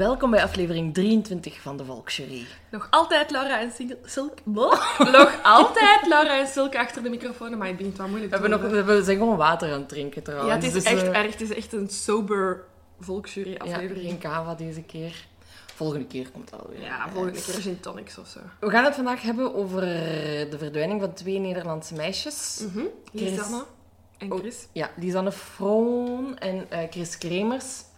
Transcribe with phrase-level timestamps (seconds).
[0.00, 2.46] Welkom bij aflevering 23 van de Volksjury.
[2.70, 4.42] Nog altijd Laura en Sil- Silke.
[5.12, 8.48] Nog altijd Laura en Silke achter de microfoon, maar het begint wel moeilijk We, te
[8.48, 10.54] hebben nog, we zijn gewoon water aan het drinken Ja, trouwens.
[10.54, 11.32] het is Dus, echt eh, erg.
[11.32, 12.64] Het is echt een sober
[13.00, 14.08] volksjury Ja, aflevering.
[14.08, 15.26] geen kava deze keer.
[15.74, 16.80] Volgende keer komt het alweer.
[16.80, 18.40] Ja, volgende keer gin tonics of zo.
[18.60, 19.80] We gaan het vandaag hebben over
[20.50, 22.62] de verdwijning van twee Nederlandse meisjes.
[23.12, 23.64] Lisanne
[24.18, 24.38] en Oh.
[24.38, 24.66] Chris.
[24.72, 27.88] Ja, Lisanne Froon en eh, Chris Kremers.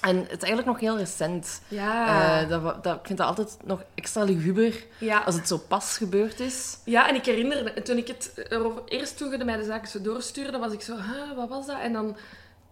[0.00, 1.60] En het is eigenlijk nog heel recent.
[1.68, 2.40] Ja.
[2.42, 5.18] Eh, dat, dat, ik vind dat altijd nog extra luguber ja.
[5.18, 6.78] als het zo pas gebeurd is.
[6.84, 8.82] ja, en ik herinner me, toen ik het erover...
[8.86, 11.80] Eerst toen je mij de zaken zo doorstuurde, was ik zo, huh, wat was dat?
[11.80, 12.16] En dan,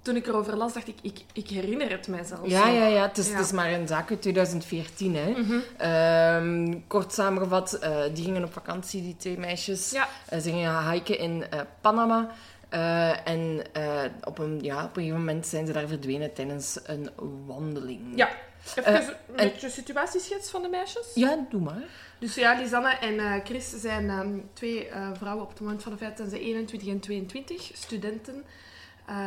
[0.03, 2.51] toen ik erover las, dacht ik, ik, ik herinner het mij zelfs.
[2.51, 3.03] Ja, ja, ja.
[3.03, 3.37] Het is, Ja.
[3.37, 5.31] Het is maar een zaak uit 2014, hè.
[5.31, 5.59] Mhm.
[5.77, 9.91] Ehm, kort samengevat, eh, die gingen op vakantie, die twee meisjes.
[9.91, 10.09] Ja.
[10.29, 11.45] Eh, ze gingen hiken in
[11.81, 12.31] Panama.
[12.69, 16.79] Eh, en eh, op, een, ja, op een gegeven moment zijn ze daar verdwenen tijdens
[16.85, 17.11] een
[17.47, 18.01] wandeling.
[18.15, 18.29] Ja.
[18.77, 21.07] Even Eh, een en- beetje situatieschets van de meisjes.
[21.15, 21.83] Ja, doe maar.
[22.19, 24.89] Dus ja, Lisanne en Chris zijn ehm, twee
[25.19, 28.45] vrouwen op het moment van de feit zijn ze 21 en 22, studenten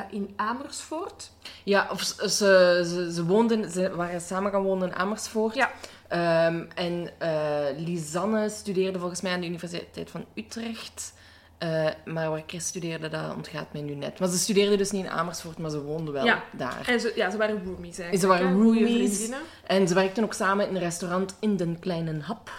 [0.09, 1.31] in Amersfoort.
[1.63, 5.55] Ja, of ze, ze, ze, ze woonden, ze waren samen gaan wonen in Amersfoort.
[5.55, 5.71] Ja.
[6.07, 11.13] Ehm, en eh, Lisanne studeerde volgens mij aan de Universiteit van Utrecht.
[11.59, 14.19] Eh, maar waar Chris studeerde, dat ontgaat mij nu net.
[14.19, 16.43] Maar ze studeerde dus niet in Amersfoort, maar ze woonde wel Ja.
[16.51, 16.83] daar.
[16.87, 18.19] En ze, ja, ze waren roomies eigenlijk.
[18.19, 19.29] Ze waren roomies.
[19.67, 22.51] En ze werkten ook samen in een restaurant in Den Kleine Hap.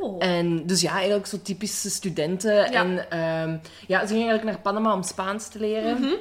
[0.00, 0.24] Oh.
[0.24, 2.54] En dus ja, eigenlijk zo typische studenten.
[2.54, 2.70] Ja.
[2.72, 6.00] En ehm, ja, ze gingen eigenlijk naar Panama om Spaans te leren.
[6.00, 6.12] Mhm.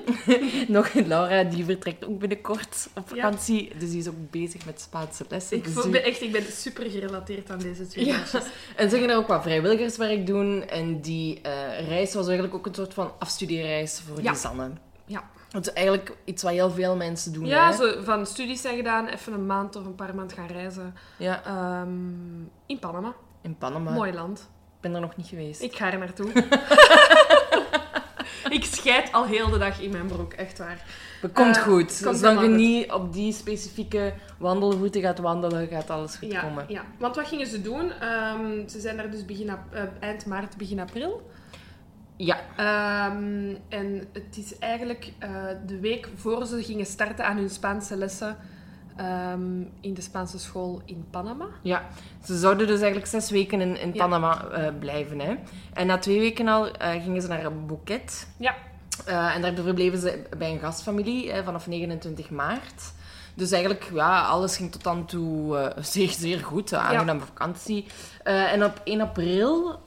[0.72, 3.16] Nog Laura, die vertrekt ook binnenkort op Ja.
[3.16, 3.72] vakantie.
[3.78, 5.58] Dus die is ook bezig met Spaanse lessen.
[5.58, 8.20] Ik Dus voel die- me echt, ik ben super gerelateerd aan deze twee Ja.
[8.76, 10.68] En ze gingen daar ook wat vrijwilligerswerk doen.
[10.68, 14.32] En die eh, reis was eigenlijk ook een soort van afstudiereis voor Ja.
[14.32, 14.70] Lisanne.
[15.06, 15.24] Ja.
[15.52, 17.46] Het is eigenlijk iets wat heel veel mensen doen.
[17.46, 17.76] Ja, hè?
[17.76, 20.94] zo van studies zijn gedaan, even een maand of een paar maanden gaan reizen.
[21.18, 21.90] ja, Ehm,
[22.66, 23.14] in Panama.
[23.44, 23.92] In Panama.
[23.92, 24.40] Mooi land.
[24.76, 25.62] Ik ben er nog niet geweest.
[25.62, 26.32] Ik ga er naartoe.
[28.50, 30.86] ik scheid al heel de dag in mijn broek, echt waar.
[31.22, 32.02] Het komt Eh, goed.
[32.04, 32.58] komt Zolang je helemaal goed.
[32.58, 36.66] niet op die specifieke wandelroute gaat wandelen, gaat alles goed Ja, komen.
[36.68, 37.92] ja, want wat gingen ze doen?
[37.92, 41.32] Ehm, ze zijn daar dus begin eh, eind maart, begin april.
[42.16, 45.30] Ja, Ehm, en het is eigenlijk eh,
[45.66, 48.38] de week voor ze gingen starten aan hun Spaanse lessen
[48.96, 51.46] ehm, in de Spaanse school in Panama.
[51.62, 51.82] ja.
[52.26, 54.04] Ze zouden dus eigenlijk zes weken in, in Ja.
[54.04, 55.20] Panama eh, blijven.
[55.20, 55.36] Hè.
[55.74, 58.28] En na twee weken al eh, gingen ze naar Boeket.
[58.38, 58.56] Ja.
[59.06, 62.94] Eh, en daar verbleven ze bij een gastfamilie eh, vanaf 29 maart.
[63.36, 66.72] Dus eigenlijk, ja, alles ging tot dan toe zeer, zeer goed.
[66.72, 67.86] Een aangename vakantie.
[68.24, 69.80] En op 1 april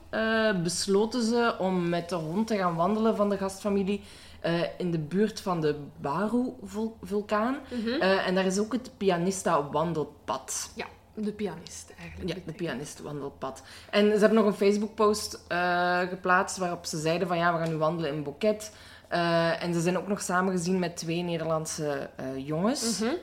[0.63, 4.03] besloten ze om met de hond te gaan wandelen van de gastfamilie
[4.39, 7.57] eh, in de buurt van de Baru-vulkaan.
[7.99, 10.71] Eh, en daar is ook het Pianista-wandelpad.
[10.75, 12.29] Ja, de pianist eigenlijk.
[12.29, 13.63] Ja, de pianist-wandelpad.
[13.89, 17.69] En ze hebben nog een Facebook-post eh, geplaatst waarop ze zeiden van ja, we gaan
[17.69, 18.71] nu wandelen in Boeket.
[19.07, 22.99] Eh, en ze zijn ook nog samengezien met twee Nederlandse jongens.
[22.99, 23.13] Mhm.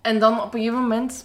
[0.00, 1.24] En dan op een gegeven moment,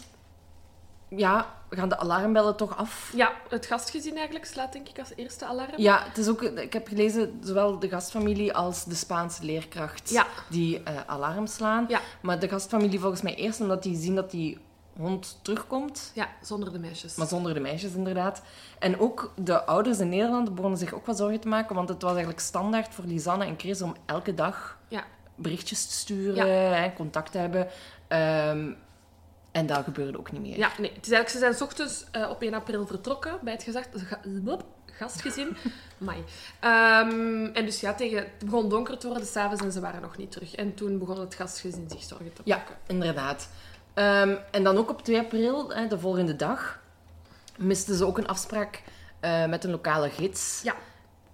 [1.07, 3.11] ja, gaan de alarmbellen toch af.
[3.15, 5.71] Ja, het gastgezin eigenlijk slaat denk ik als eerste alarm.
[5.77, 10.25] Ja, het is ook, ik heb gelezen, zowel de gastfamilie als de Spaanse leerkracht Ja.
[10.49, 11.85] die eh, alarm slaan.
[11.87, 11.99] Ja.
[12.21, 14.57] Maar de gastfamilie volgens mij eerst omdat die zien dat die
[14.97, 16.11] hond terugkomt.
[16.13, 17.15] Ja, zonder de meisjes.
[17.15, 18.41] Maar zonder de meisjes, inderdaad.
[18.79, 22.01] En ook de ouders in Nederland begonnen zich ook wat zorgen te maken, want het
[22.01, 25.03] was eigenlijk standaard voor Lisanne en Chris om elke dag Ja.
[25.35, 27.67] berichtjes te sturen en contact te hebben.
[28.07, 28.71] Ehm,
[29.55, 30.57] En dat gebeurde ook niet meer.
[30.57, 30.91] Ja, nee.
[30.95, 34.19] Het is eigenlijk, ze zijn s ochtends eh, op 1 april vertrokken bij het ga-
[34.43, 35.57] blop, gastgezin.
[35.97, 36.23] Mai.
[36.59, 40.17] Ehm, en dus ja, tegen, het begon donker te worden s'avonds en ze waren nog
[40.17, 40.55] niet terug.
[40.55, 42.75] En toen begon het gastgezin zich zorgen te Ja, maken.
[42.87, 43.49] inderdaad.
[43.93, 46.79] Ehm, en dan ook op 2 april, hè, de volgende dag,
[47.57, 48.81] misten ze ook een afspraak
[49.19, 50.61] eh, met een lokale gids.
[50.63, 50.75] Ja.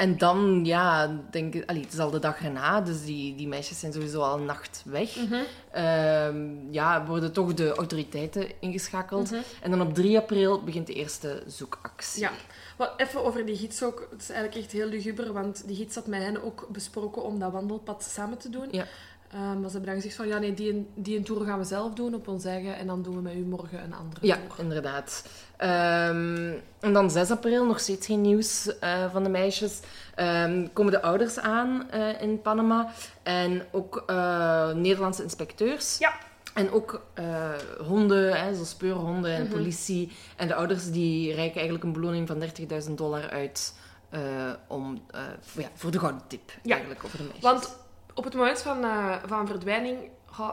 [0.02, 3.48] En dan, ja, denk ik, allee, het is al de dag erna, dus die, die
[3.48, 5.16] meisjes zijn sowieso al een nacht weg.
[5.16, 5.42] Mhm.
[5.72, 9.32] Ehm, ja, worden toch de autoriteiten ingeschakeld.
[9.32, 9.42] Mhm.
[9.62, 12.22] En dan op 3 april begint de eerste zoekactie.
[12.22, 12.32] Ja.
[12.78, 14.08] Wat, even over die gids ook.
[14.12, 17.40] Het is eigenlijk echt heel luguber, want die gids had met hen ook besproken om
[17.40, 18.68] dat wandelpad samen te doen.
[18.72, 18.86] Ja.
[19.32, 21.64] Ehm, maar ze hebben dan gezegd van, ja nee, die, die een tour gaan we
[21.66, 24.36] zelf doen op ons eigen en dan doen we met u morgen een andere Ja,
[24.36, 24.60] tour.
[24.60, 25.26] inderdaad.
[25.58, 29.80] Ehm, en dan 6 april, nog steeds geen nieuws eh, van de meisjes.
[30.16, 32.92] Ehm, komen de ouders aan eh, in Panama.
[33.24, 35.98] En ook eh, Nederlandse inspecteurs.
[35.98, 36.14] Ja.
[36.54, 37.50] En ook eh,
[37.88, 39.52] honden, hè, zo speurhonden en Mhm.
[39.52, 40.12] politie.
[40.38, 43.74] En de ouders die reiken eigenlijk een beloning van 30.000 dollar uit
[44.10, 44.20] eh,
[44.68, 46.52] om, eh, voor, ja, voor de gouden tip.
[46.64, 46.72] Ja.
[46.72, 47.44] Eigenlijk, over de meisjes.
[47.44, 47.78] Want
[48.22, 49.98] op het moment van, eh, van verdwijning,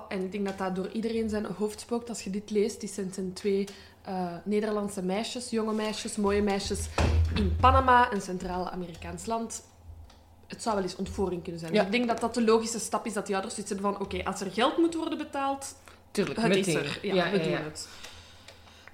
[0.08, 2.88] en ik denk dat dat door iedereen zijn hoofd spookt als je dit leest, die
[2.88, 3.66] zijn, zijn twee
[4.02, 6.88] eh, Nederlandse meisjes, jonge meisjes, mooie meisjes,
[7.34, 9.62] in Panama, een Centraal-Amerikaans land.
[10.46, 11.72] Het zou wel eens ontvoering kunnen zijn.
[11.72, 11.84] Ja.
[11.84, 14.24] Ik denk dat dat de logische stap is dat die ouders zoiets hebben van oké,
[14.24, 15.74] als er geld moet worden betaald,
[16.10, 16.98] Tuurlijk, het is er.
[17.02, 17.88] Ja, we doen het.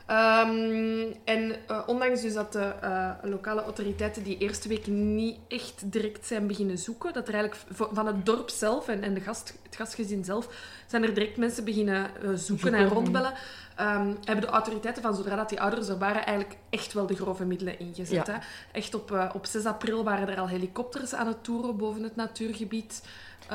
[0.06, 5.92] Ehm, en eh, ondanks dus dat de eh, lokale autoriteiten die eerste week niet echt
[5.92, 7.62] direct zijn beginnen zoeken, dat er eigenlijk
[7.92, 10.48] van het dorp zelf en, en de gast, het gastgezin zelf,
[10.86, 12.96] zijn er direct mensen beginnen eh, zoeken en Zoeken.
[12.96, 13.32] rondbellen.
[13.76, 17.16] Ehm, hebben de autoriteiten van zodra dat die ouders er waren eigenlijk echt wel de
[17.16, 18.26] grove middelen ingezet.
[18.26, 18.32] Ja.
[18.32, 18.38] Hè?
[18.72, 23.02] Echt op, op 6 april waren er al helikopters aan het toeren boven het natuurgebied.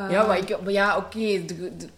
[0.05, 1.45] Eh, Ja, maar, ik, ja oké.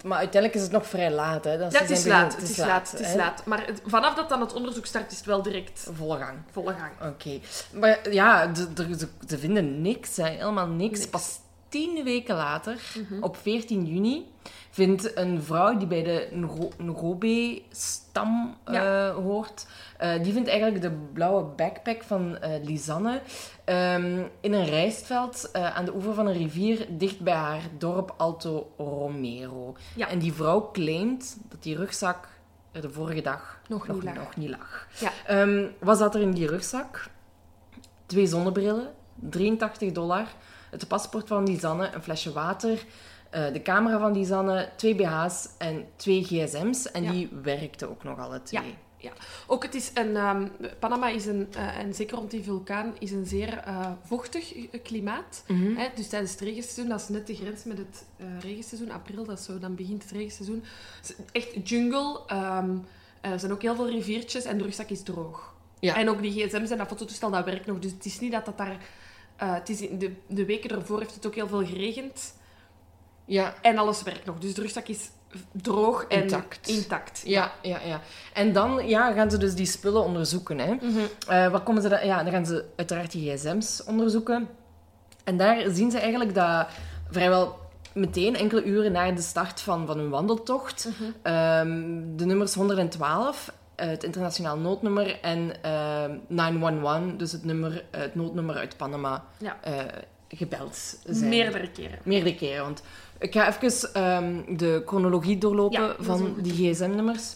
[0.06, 1.44] maar uiteindelijk is het nog vrij laat.
[1.44, 2.36] Hè, dat ja, het is laat.
[2.36, 2.92] Het is laat.
[2.92, 3.46] Het is laat.
[3.46, 6.38] Maar het- vanaf dat dan het onderzoek start, is het wel direct Volle gang.
[6.52, 7.14] volle gang.
[7.14, 7.40] Oké.
[7.80, 10.16] Maar ja, ze, vinden niks.
[10.18, 10.98] Hè, helemaal niks.
[11.00, 11.10] Niks.
[11.10, 11.40] Pas
[11.70, 12.78] tien weken later,
[13.10, 13.24] Mhm.
[13.24, 14.26] op 14 juni,
[14.74, 16.28] vindt een vrouw die bij de
[16.78, 19.12] Ngobe-stam eh, Ja.
[19.12, 19.66] hoort...
[19.98, 23.22] eh, die vindt eigenlijk de blauwe backpack van eh, Lisanne
[23.64, 28.72] ehm, in een rijstveld aan de oever van een rivier dicht bij haar dorp Alto
[28.78, 29.76] Romero.
[29.96, 30.08] Ja.
[30.08, 32.28] En die vrouw claimt dat die rugzak
[32.72, 34.14] er de vorige dag Nog niet lag.
[34.16, 34.88] nog niet lag.
[35.00, 35.12] Ja.
[35.26, 37.10] Ehm, wat zat er in die rugzak?
[38.06, 40.26] Twee zonnebrillen, 83 dollar,
[40.70, 42.84] het paspoort van Lisanne, een flesje water,
[43.32, 46.92] eh, de camera van Lisanne, twee BH's en twee gsm's.
[46.92, 47.12] En Ja.
[47.12, 48.76] die werkten ook nog alle twee.
[49.48, 50.48] Ook het is een, ehm,
[50.80, 55.44] Panama is een, eh, en zeker rond die vulkaan, is een zeer eh, vochtig klimaat.
[55.48, 55.76] Mhm.
[55.76, 55.88] Hè?
[55.96, 58.06] Dus tijdens het regenseizoen, dat is net de grens met het
[58.40, 60.64] regenseizoen, april, dat is zo, dan begint het regenseizoen.
[61.32, 62.20] Echt jungle.
[62.28, 62.70] ehm,
[63.22, 65.54] er zijn ook heel veel riviertjes en de rugzak is droog.
[65.80, 65.96] Ja.
[65.98, 67.80] En ook die gsm's en dat fototoestel, dat werkt nog.
[67.80, 68.78] Dus het is niet dat dat daar...
[69.36, 72.34] het is in de, de weken ervoor heeft het ook heel veel geregend.
[73.26, 74.38] Ja, En alles werkt nog.
[74.38, 75.10] Dus de rugzak is
[75.52, 76.68] droog en Intact.
[76.68, 77.22] intact.
[77.26, 78.02] ja, ja, ja.
[78.34, 80.58] En dan ja, gaan ze dus die spullen onderzoeken.
[80.60, 80.74] Hè.
[80.74, 80.98] Mhm.
[81.28, 82.06] Eh, waar komen ze dan?
[82.06, 84.48] Ja, dan gaan ze uiteraard die gsm's onderzoeken.
[85.24, 86.68] En daar zien ze eigenlijk dat
[87.10, 87.60] vrijwel
[87.94, 91.12] meteen, enkele uren na de start van, van hun wandeltocht, Mhm.
[91.22, 98.02] ehm, de nummers 112, eh, het internationaal noodnummer, en ehm 911, dus het, nummer, eh,
[98.02, 99.58] het noodnummer uit Panama, Ja.
[100.30, 101.30] gebeld zijn.
[101.30, 102.00] Meerdere keren.
[102.04, 102.64] Meerdere keren.
[102.64, 102.82] Want
[103.22, 107.36] ik ga even ehm, de chronologie doorlopen Ja, van die gsm-nummers.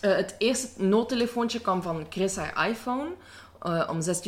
[0.00, 3.08] Eh, het eerste noodtelefoontje kwam van Chris haar iPhone
[3.60, 4.24] eh, om 16.39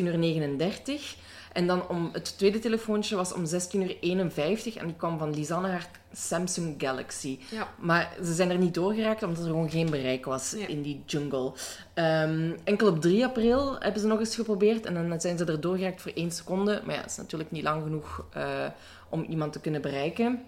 [0.86, 1.16] uur.
[1.52, 5.68] En dan om, het tweede telefoontje was om 16.51 uur en die kwam van Lisanne
[5.68, 7.38] haar Samsung Galaxy.
[7.50, 7.68] Ja.
[7.78, 10.66] Maar ze zijn er niet doorgeraakt omdat er gewoon geen bereik was Ja.
[10.66, 11.52] in die jungle.
[11.94, 15.60] Ehm, enkel op 3 april hebben ze nog eens geprobeerd en dan zijn ze er
[15.60, 16.82] doorgeraakt voor 1 seconde.
[16.84, 18.66] Maar ja, dat is natuurlijk niet lang genoeg eh,
[19.08, 20.42] om iemand te kunnen bereiken.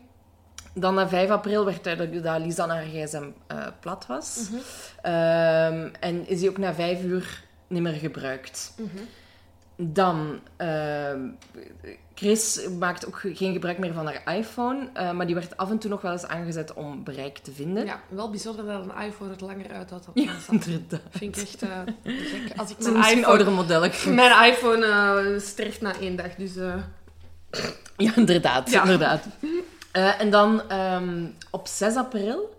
[0.79, 4.49] Dan na 5 april werd duidelijk dat Lisanne haar gsm eh, plat was.
[4.51, 4.61] Mhm.
[5.03, 8.75] Ehm, en is die ook na 5 uur niet meer gebruikt.
[8.77, 9.03] Mhm.
[9.77, 11.21] Dan, ehm,
[12.15, 15.79] Chris maakt ook geen gebruik meer van haar iPhone, eh, maar die werd af en
[15.79, 17.85] toe nog wel eens aangezet om bereik te vinden.
[17.85, 21.01] Ja, wel bijzonder dat een iPhone het langer uithoudt dan Ja, inderdaad.
[21.11, 22.59] Vind ik echt eh, gek.
[22.59, 23.91] Als ik mijn misschien iPhone, oudere modellen.
[24.15, 26.55] mijn iPhone sterft na één dag, dus...
[27.97, 28.71] Ja, inderdaad.
[28.71, 28.83] Ja.
[28.83, 29.25] inderdaad.
[29.97, 32.59] Eh, en dan ehm, op 6 april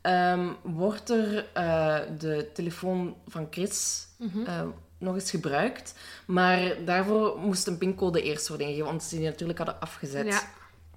[0.00, 4.44] ehm, wordt er eh, de telefoon van Chris mhm.
[4.44, 4.62] eh,
[4.98, 5.94] nog eens gebruikt.
[6.26, 10.26] Maar daarvoor moest een pincode eerst worden ingegeven, want ze die natuurlijk hadden afgezet.
[10.26, 10.40] Ja.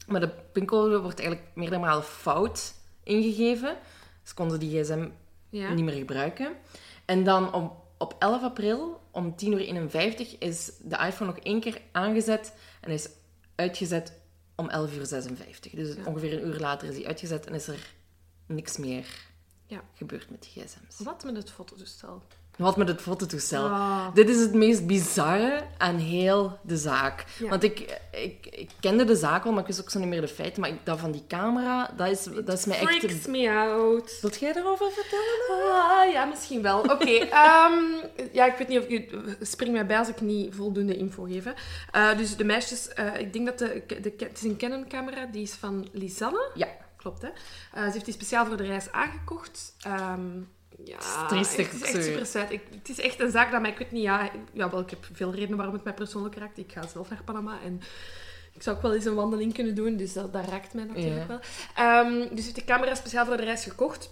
[0.07, 3.77] Maar de pincode wordt eigenlijk meerdere malen fout ingegeven.
[4.23, 5.07] Ze konden die gsm
[5.49, 5.73] Ja.
[5.73, 6.51] niet meer gebruiken.
[7.05, 11.81] En dan op, op 11 april om 10.51 uur is de iPhone nog één keer
[11.91, 13.09] aangezet en is
[13.55, 14.19] uitgezet
[14.61, 14.97] om 11.56
[15.73, 15.75] uur.
[15.75, 17.93] Dus ongeveer een uur later is hij uitgezet en is er
[18.45, 19.05] niks meer
[19.65, 19.83] Ja.
[19.93, 20.99] gebeurd met die gsm's.
[20.99, 22.23] Wat met het fototoestel?
[22.61, 23.65] Wat met het fototoestel.
[23.65, 24.07] Ah.
[24.13, 27.25] Dit is het meest bizarre aan heel de zaak.
[27.39, 27.49] Ja.
[27.49, 30.21] Want ik, ik, ik kende de zaak wel, maar ik wist ook zo niet meer
[30.21, 30.61] de feiten.
[30.61, 32.97] Maar ik, dat van die camera, dat is, dat is mij echt...
[32.97, 34.17] Freaks me out.
[34.21, 35.71] Wilt jij daarover vertellen?
[35.73, 36.79] Ah, ja, misschien wel.
[36.79, 37.11] Oké.
[37.45, 37.73] ehm,
[38.31, 39.15] ja, ik weet niet of ik...
[39.41, 41.45] Spring mij bij als ik niet voldoende info geef.
[41.91, 42.87] Eh, dus de meisjes...
[42.87, 44.13] eh, ik denk dat de, de...
[44.17, 45.25] Het is een Canon-camera.
[45.25, 46.51] Die is van Lisanne.
[46.53, 46.67] Ja.
[46.97, 47.27] Klopt, hè.
[47.27, 49.75] Eh, ze heeft die speciaal voor de reis aangekocht.
[49.79, 50.29] Ehm
[50.83, 52.01] ja, het is echt zo.
[52.01, 52.51] super sad.
[52.51, 53.71] Ik, het is echt een zaak dat mij...
[53.71, 54.31] Ik weet niet, ja...
[54.53, 56.57] ja wel, ik heb veel redenen waarom het mij persoonlijk raakt.
[56.57, 57.81] Ik ga zelf naar Panama en...
[58.53, 61.27] Ik zou ook wel eens een wandeling kunnen doen, dus dat, dat raakt mij natuurlijk
[61.27, 61.27] Ja.
[61.27, 61.39] wel.
[61.75, 64.09] Ehm, dus heeft de camera speciaal voor de reis gekocht.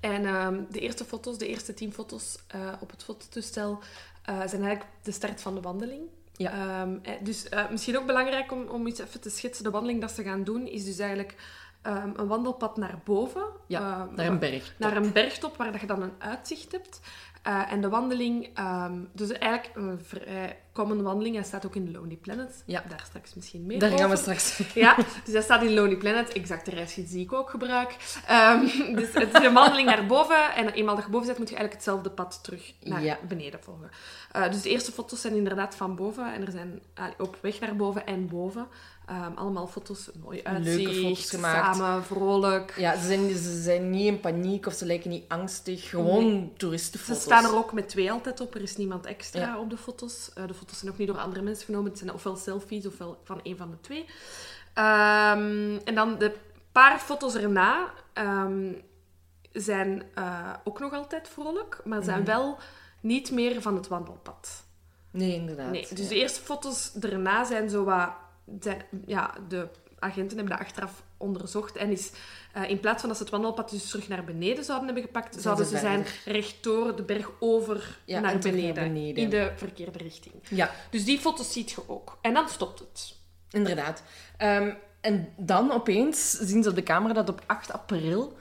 [0.00, 3.78] En ehm, de eerste foto's, de eerste tien foto's eh, op het fototoestel,
[4.24, 6.02] eh, zijn eigenlijk de start van de wandeling.
[6.32, 6.52] Ja.
[6.52, 9.64] Ehm, eh, dus misschien ook belangrijk om, om iets even te schetsen.
[9.64, 11.34] De wandeling dat ze gaan doen, is dus eigenlijk
[11.82, 13.42] ehm, een wandelpad naar boven.
[13.66, 14.74] Ja, Ehm, naar een berg.
[14.78, 17.00] naar een bergtop waar dat je dan een uitzicht hebt.
[17.42, 21.92] Eh, en de wandeling, ehm, dus eigenlijk een vrij common wandeling, hij staat ook in
[21.92, 22.62] Lonely Planet.
[22.66, 22.82] Ja.
[22.88, 24.62] Daar straks misschien meer Daar gaan we straks...
[24.74, 26.32] Ja, dus dat staat in Lonely Planet.
[26.32, 27.96] Exact de reisgids die ik ook gebruik.
[28.26, 28.60] Ehm,
[28.96, 30.54] dus het is een wandeling naar boven.
[30.54, 33.18] En eenmaal dat je boven zit, moet je eigenlijk hetzelfde pad terug naar Ja.
[33.28, 33.90] beneden volgen.
[34.32, 36.32] Eh, dus de eerste foto's zijn inderdaad van boven.
[36.34, 38.66] En er zijn allee, op weg naar boven en boven.
[39.10, 41.76] Ehm, allemaal foto's, mooi uitzicht, Leuke foto's gemaakt.
[41.76, 42.74] samen, vrolijk.
[42.76, 45.88] Ja, ze zijn, ze zijn niet in paniek of ze lijken niet angstig.
[45.88, 47.16] Gewoon toeristenfoto's.
[47.22, 48.54] Ze staan er ook met twee altijd op.
[48.54, 49.58] Er is niemand extra Ja.
[49.58, 50.30] op de foto's.
[50.34, 51.88] Eh, de foto's zijn ook niet door andere mensen genomen.
[51.90, 54.04] Het zijn ofwel selfies ofwel van een van de twee.
[54.74, 56.34] Ehm, en dan de
[56.72, 58.72] paar foto's erna ehm,
[59.52, 62.58] zijn eh, ook nog altijd vrolijk, maar zijn wel
[63.00, 64.64] niet meer van het wandelpad.
[65.10, 65.70] Nee, inderdaad.
[65.70, 68.08] Nee, dus de eerste foto's erna zijn zo wat...
[68.60, 72.10] Zijn, ja, de agenten hebben dat achteraf onderzocht en is...
[72.52, 75.40] eh, in plaats van dat ze het wandelpad dus terug naar beneden zouden hebben gepakt,
[75.40, 76.32] zouden ze ze zijn verder.
[76.40, 79.22] rechtdoor de berg over Ja, naar, beneden, naar beneden.
[79.22, 80.34] In de verkeerde richting.
[80.48, 82.18] Ja, Dus die foto's ziet je ook.
[82.20, 83.14] En dan stopt het.
[83.50, 84.02] inderdaad.
[84.36, 88.36] Ehm, en dan opeens zien ze op de camera dat op 8 april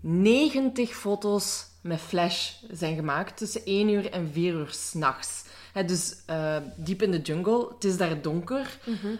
[0.00, 5.44] 90 foto's met flash zijn gemaakt tussen 1 uur en 4 uur s'nachts.
[5.86, 8.78] Dus eh, diep in de jungle, het is daar donker.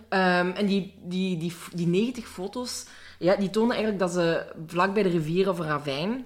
[0.08, 2.86] Ehm, en die, die, die, die 90 foto's,
[3.18, 6.24] ja, die tonen eigenlijk dat ze vlak bij de rivier of een ravijn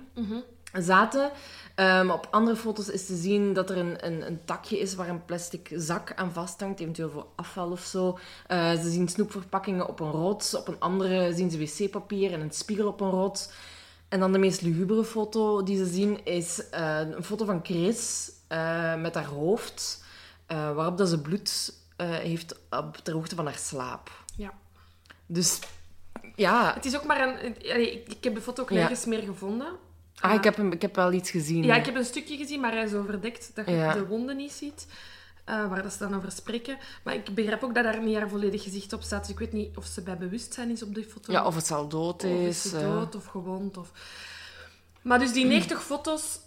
[0.72, 1.30] zaten.
[1.74, 5.08] Ehm, op andere foto's is te zien dat er een, een, een takje is waar
[5.08, 8.18] een plastic zak aan vasthangt, eventueel voor afval of zo.
[8.46, 12.50] Eh, ze zien snoepverpakkingen op een rots, op een andere zien ze wc-papier en een
[12.50, 13.50] spiegel op een rots.
[14.08, 18.32] En dan de meest lugubere foto die ze zien is eh, een foto van Chris
[18.98, 20.04] met haar hoofd,
[20.50, 24.10] eh, waarop dat ze bloed eh, heeft op ter hoogte van haar slaap.
[24.36, 24.52] Ja.
[25.26, 25.58] Dus
[26.34, 27.56] ja, Het is ook maar een...
[28.10, 28.74] Ik, heb de foto ook Ja.
[28.76, 29.72] nergens meer gevonden.
[30.20, 31.62] ah, ik, heb hem, ik heb wel iets gezien.
[31.64, 33.92] Ja, ik heb een stukje gezien, maar hij is overdekt dat je Ja.
[33.92, 34.86] de wonden niet ziet.
[35.44, 36.78] eh, waar dat ze dan over spreken.
[37.04, 39.20] Maar ik begrijp ook dat daar niet haar volledig gezicht op staat.
[39.20, 41.32] Dus ik weet niet of ze bij bewustzijn is op die foto.
[41.32, 42.64] Ja, of het al dood Of is.
[42.64, 42.82] is ze eh.
[42.92, 43.76] dood of gewond.
[43.76, 43.90] Of...
[45.02, 46.38] Maar dus die 90 foto's,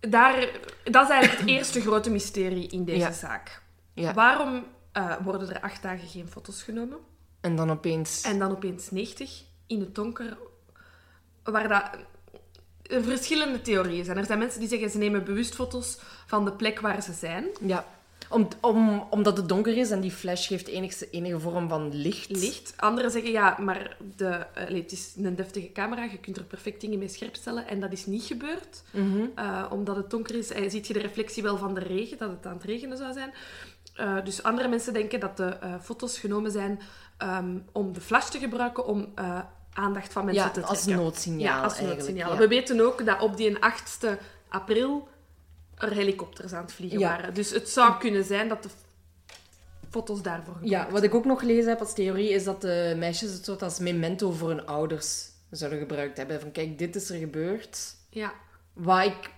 [0.00, 0.48] daar,
[0.84, 3.12] dat is eigenlijk het eerste grote mysterie in deze Ja.
[3.12, 3.62] zaak.
[3.94, 4.14] Ja.
[4.14, 6.98] Waarom eh, worden er acht dagen geen foto's genomen?
[7.40, 8.22] En dan opeens...
[8.22, 10.36] En dan opeens 90 in het donker,
[11.42, 11.82] waar dat
[12.82, 14.16] er verschillende theorieën zijn.
[14.18, 17.46] Er zijn mensen die zeggen ze nemen bewust foto's van de plek waar ze zijn.
[17.60, 17.84] Ja.
[18.30, 22.30] Om, om, omdat het donker is en die flash geeft enige, enige vorm van licht.
[22.30, 22.72] Licht.
[22.76, 26.44] Anderen zeggen ja, maar de, eh, allee, het is een deftige camera, je kunt er
[26.44, 27.66] perfect dingen mee scherp stellen.
[27.68, 29.20] En dat is niet gebeurd, Mhm.
[29.34, 30.50] Eh, omdat het donker is.
[30.52, 33.12] En ziet je de reflectie wel van de regen, dat het aan het regenen zou
[33.12, 33.32] zijn.
[33.94, 36.80] Eh, dus andere mensen denken dat de eh, foto's genomen zijn
[37.18, 39.38] ehm, om de flash te gebruiken om eh,
[39.72, 41.04] aandacht van mensen Ja, te als trekken.
[41.04, 42.32] noodsignaal Ja, als noodsignaal.
[42.32, 42.38] ja.
[42.38, 44.18] We weten ook dat op die 8e
[44.48, 45.08] april
[45.80, 47.08] er helikopters aan het vliegen Ja.
[47.08, 47.34] waren.
[47.34, 48.68] Dus het zou kunnen zijn dat de
[49.90, 52.94] foto's daarvoor Ja, gebruikt wat ik ook nog gelezen heb als theorie is dat de
[52.98, 56.40] meisjes het soort als memento voor hun ouders zouden gebruikt hebben.
[56.40, 57.78] Van kijk, dit is er gebeurd.
[58.10, 58.32] Ja.
[58.72, 59.30] Waar ik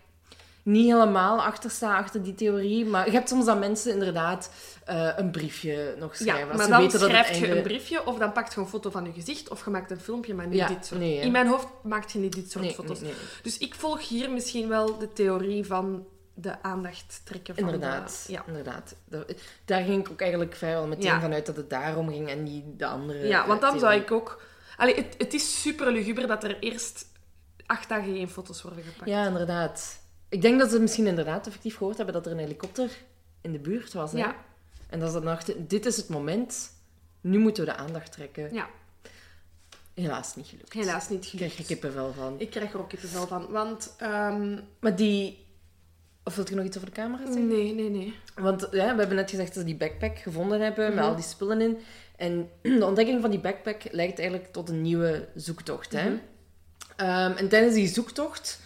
[0.64, 2.84] niet helemaal achter sta, achter die theorie.
[2.84, 4.50] Maar je hebt soms dat mensen inderdaad
[4.84, 6.40] eh, een briefje nog schrijven.
[6.40, 8.54] Ja, maar ze dan weten dat het schrijf je einde- een briefje of dan pakt
[8.54, 10.86] je een foto van je gezicht of je maakt een filmpje, maar niet Ja, dit
[10.86, 11.00] soort.
[11.00, 11.20] nee.
[11.20, 13.00] In mijn hoofd maakt je niet dit soort Nee, foto's.
[13.00, 13.12] nee.
[13.42, 18.32] Dus ik volg hier misschien wel de theorie van de aandacht trekken van Inderdaad, de...
[18.32, 18.44] Ja.
[18.46, 18.94] inderdaad.
[19.64, 21.20] Daar, ging ik ook eigenlijk vrijwel meteen Ja.
[21.20, 24.42] vanuit dat het daarom ging en niet de andere ja, want dan zou ik ook...
[24.76, 27.06] Allee, het, het is super luguber dat er eerst
[27.66, 29.10] acht dagen geen foto's worden gepakt.
[29.10, 30.00] Ja, inderdaad.
[30.28, 32.90] Ik denk dat ze misschien inderdaad effectief gehoord hebben dat er een helikopter
[33.40, 34.12] in de buurt was.
[34.12, 34.18] Hè?
[34.18, 34.34] Ja.
[34.88, 36.70] En dat ze dan dachten, dit is het moment,
[37.20, 38.54] nu moeten we de aandacht trekken.
[38.54, 38.68] Ja.
[39.94, 40.72] Helaas niet gelukt.
[40.72, 41.52] Helaas niet Ik gelukt.
[41.52, 42.34] krijg er kippenvel van.
[42.38, 43.50] Ik krijg er ook kippenvel van.
[43.50, 45.46] Want, ehm, Maar die...
[46.24, 47.48] Of wil je nog iets over de camera zeggen?
[47.48, 48.14] nee, nee, nee.
[48.34, 51.04] Want ja, we hebben net gezegd dat ze die backpack gevonden hebben met Mhm.
[51.04, 51.78] al die spullen in.
[52.16, 55.92] En de ontdekking van die backpack lijkt eigenlijk tot een nieuwe zoektocht.
[55.92, 56.08] Hè?
[56.10, 56.18] Mhm.
[56.96, 58.60] Ehm, en tijdens die zoektocht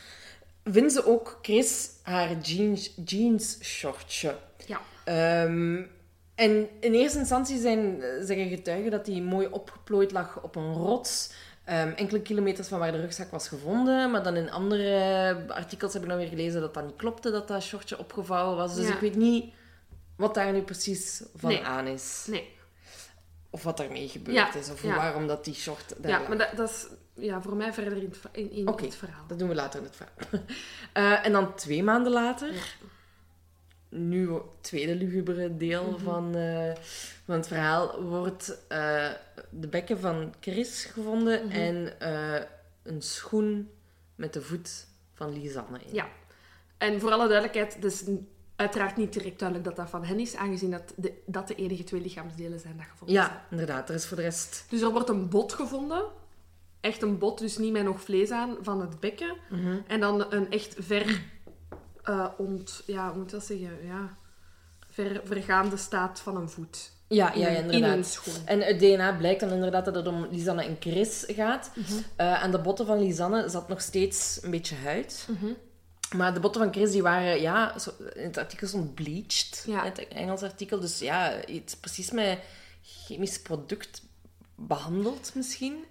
[0.64, 4.36] vinden ze ook Chris haar jeans, jeans shortje.
[4.66, 4.80] Ja.
[5.04, 5.82] Ehm,
[6.34, 11.30] en in eerste instantie zijn, zeggen getuigen dat hij mooi opgeplooid lag op een rots.
[11.66, 14.10] Ehm, enkele kilometers van waar de rugzak was gevonden.
[14.10, 17.48] Maar dan in andere artikels heb ik dan weer gelezen dat dat niet klopte, dat
[17.48, 18.74] dat shortje opgevouwen was.
[18.74, 18.94] Dus Ja.
[18.94, 19.54] ik weet niet
[20.16, 21.64] wat daar nu precies van Nee.
[21.64, 22.24] aan is.
[22.28, 22.54] Nee.
[23.50, 24.70] Of wat daarmee gebeurd Ja, is.
[24.70, 24.94] Of ja.
[24.96, 26.28] waarom dat die short daar Ja, lag.
[26.28, 29.24] maar dat, dat is ja, voor mij verder in het, in, in het verhaal.
[29.26, 30.44] Dat doen we later in het verhaal.
[30.92, 32.76] Eh, en dan twee maanden later,
[33.88, 36.04] nu tweede lugubere deel Mhm.
[36.04, 36.72] van, eh,
[37.24, 39.08] van het verhaal, wordt eh,
[39.50, 41.56] de bekken van Chris gevonden Mhm.
[41.56, 42.42] en eh,
[42.82, 43.70] een schoen
[44.14, 45.94] met de voet van Lisanne in.
[45.94, 46.08] Ja.
[46.78, 48.04] En voor alle duidelijkheid, het is
[48.56, 51.84] uiteraard niet direct duidelijk dat dat van hen is, aangezien dat de, dat de enige
[51.84, 53.28] twee lichaamsdelen zijn dat gevonden zijn.
[53.28, 53.88] Ja, inderdaad.
[53.88, 54.64] Er is voor de rest...
[54.68, 56.04] Dus er wordt een bot gevonden.
[56.80, 59.36] Echt een bot, dus niet met nog vlees aan, van het bekken.
[59.50, 59.78] Mhm.
[59.86, 61.22] En dan een echt ver...
[62.06, 63.86] eh, ont, ja, hoe moet ik dat zeggen?
[63.86, 64.16] Ja,
[64.90, 66.90] ver, vergaande staat van een voet.
[67.08, 68.06] Ja, In ja, ja, In inderdaad.
[68.06, 68.34] schoen.
[68.44, 71.70] En het DNA blijkt dan inderdaad dat het om Lisanne en Chris gaat.
[72.16, 75.28] Eh, aan de botten van Lisanne zat nog steeds een beetje huid.
[75.30, 75.52] Mhm.
[76.16, 79.64] Maar de botten van Chris die waren, ja, zo, in het artikel stond bleached.
[79.66, 79.84] Ja.
[79.84, 80.80] in Het Engels artikel.
[80.80, 82.38] Dus ja, iets precies met
[82.82, 84.02] chemisch product
[84.54, 85.84] behandeld misschien.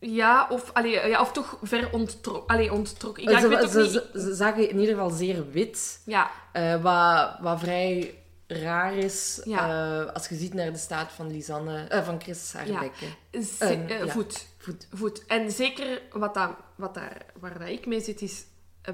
[0.00, 2.46] Ja, of, allee, ja, of toch ver onttrokken.
[2.56, 3.22] Allee, onttrokken.
[3.22, 3.90] Ja, ik ze, weet ook ze, niet...
[3.90, 6.00] ze, ze zagen in ieder geval zeer wit.
[6.04, 8.14] Ja, eh, wat, wat vrij
[8.46, 9.68] raar is Ja.
[10.06, 12.90] eh, als je ziet naar de staat van Lisanne, eh, van Chris haar Ja.
[14.06, 14.46] voet.
[14.58, 14.86] Voet.
[14.92, 15.26] Voet.
[15.26, 18.44] En zeker wat dat, wat daar, waar dat ik mee zit, is...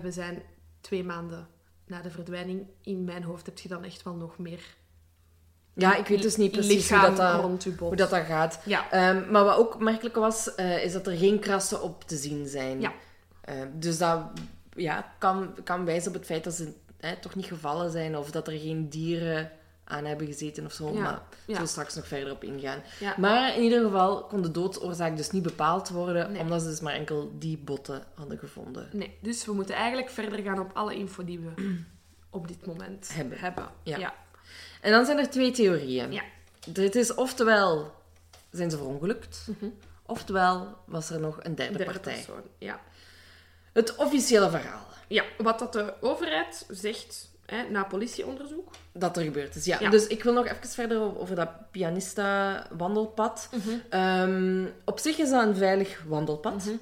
[0.02, 0.42] We zijn
[0.80, 1.48] twee maanden
[1.86, 2.66] na de verdwijning.
[2.82, 4.60] In mijn hoofd heb je dan echt wel nog meer
[5.74, 8.58] Ja, ik weet dus niet precies hoe dat, dat, hoe dat, dat gaat.
[8.64, 8.90] Ja.
[8.90, 12.46] Ehm, maar wat ook opmerkelijk was, eh, is dat er geen krassen op te zien
[12.46, 12.80] zijn.
[12.80, 12.92] Ja.
[13.40, 14.20] Ehm, dus dat
[14.76, 16.72] ja, kan, kan wijzen op het feit dat ze
[17.20, 19.50] toch niet gevallen zijn of dat er geen dieren
[19.84, 20.92] aan hebben gezeten of zo.
[20.92, 21.20] Ja, Maar ja.
[21.46, 22.82] zullen we straks nog verder op ingaan.
[23.00, 23.14] Ja.
[23.18, 26.40] Maar in ieder geval kon de doodsoorzaak dus niet bepaald worden, Nee.
[26.40, 28.88] omdat ze dus maar enkel die botten hadden gevonden.
[28.92, 31.52] Nee, dus we moeten eigenlijk verder gaan op alle info die we
[32.30, 33.38] op dit moment Hebben.
[33.38, 33.68] hebben.
[33.82, 34.14] Ja.
[34.84, 36.12] En dan zijn er twee theorieën.
[36.12, 36.22] Ja.
[36.66, 37.92] Dit is oftewel
[38.50, 39.48] zijn ze verongelukt,
[40.06, 41.76] oftewel was er nog een derde.
[41.76, 42.14] Derde partij.
[42.14, 42.42] persoon.
[42.58, 42.80] Ja.
[43.72, 48.70] Het officiële verhaal ja, wat dat de overheid zegt hè, na politieonderzoek.
[48.92, 49.64] dat er gebeurd is.
[49.64, 49.80] Ja.
[49.80, 49.90] Ja.
[49.90, 53.48] Dus ik wil nog even verder over, over dat pianista-wandelpad.
[53.52, 53.76] Mhm.
[53.88, 56.64] Ehm, op zich is dat een veilig wandelpad.
[56.64, 56.76] Mhm.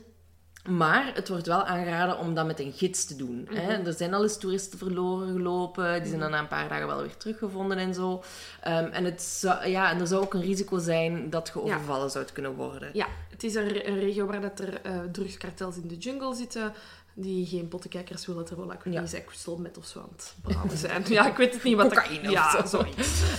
[0.69, 3.49] Maar het wordt wel aangeraden om dat met een gids te doen.
[3.53, 3.77] Hè?
[3.79, 3.87] Mhm.
[3.87, 5.99] Er zijn al eens toeristen verloren gelopen.
[6.01, 8.23] Die zijn dan na een paar dagen wel weer teruggevonden en zo.
[8.61, 11.75] Ehm, en, het zou, ja, en er zou ook een risico zijn dat je Ja.
[11.75, 12.91] overvallen zou kunnen worden.
[12.93, 16.35] Ja, het is een, re- een regio waar dat er eh, drugskartels in de jungle
[16.35, 16.73] zitten.
[17.15, 19.01] Die geen pottenkijkers willen, terwijl ik Ja.
[19.01, 21.05] niet zei crystal met of zo aan het zijn.
[21.09, 22.65] Ja, ik weet het niet wat dat- Cocaïne of Ja.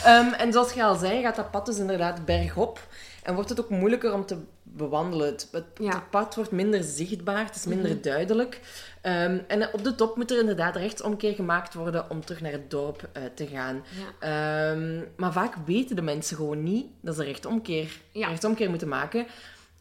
[0.03, 2.87] Ehm, en zoals je al zei, gaat dat pad dus inderdaad bergop.
[3.23, 4.37] En wordt het ook moeilijker om te
[4.75, 5.27] bewandelen.
[5.27, 5.85] Het, het, Ja.
[5.85, 5.95] Mhm.
[5.95, 8.59] het pad wordt minder zichtbaar, het is minder duidelijk.
[9.01, 12.69] Ehm, en op de top moet er inderdaad rechtsomkeer gemaakt worden om terug naar het
[12.71, 13.83] dorp eh, te gaan.
[14.19, 14.71] Ja.
[14.71, 18.27] Ehm, maar vaak weten de mensen gewoon niet dat ze rechtsomkeer, Ja.
[18.27, 19.25] rechtsomkeer moeten maken.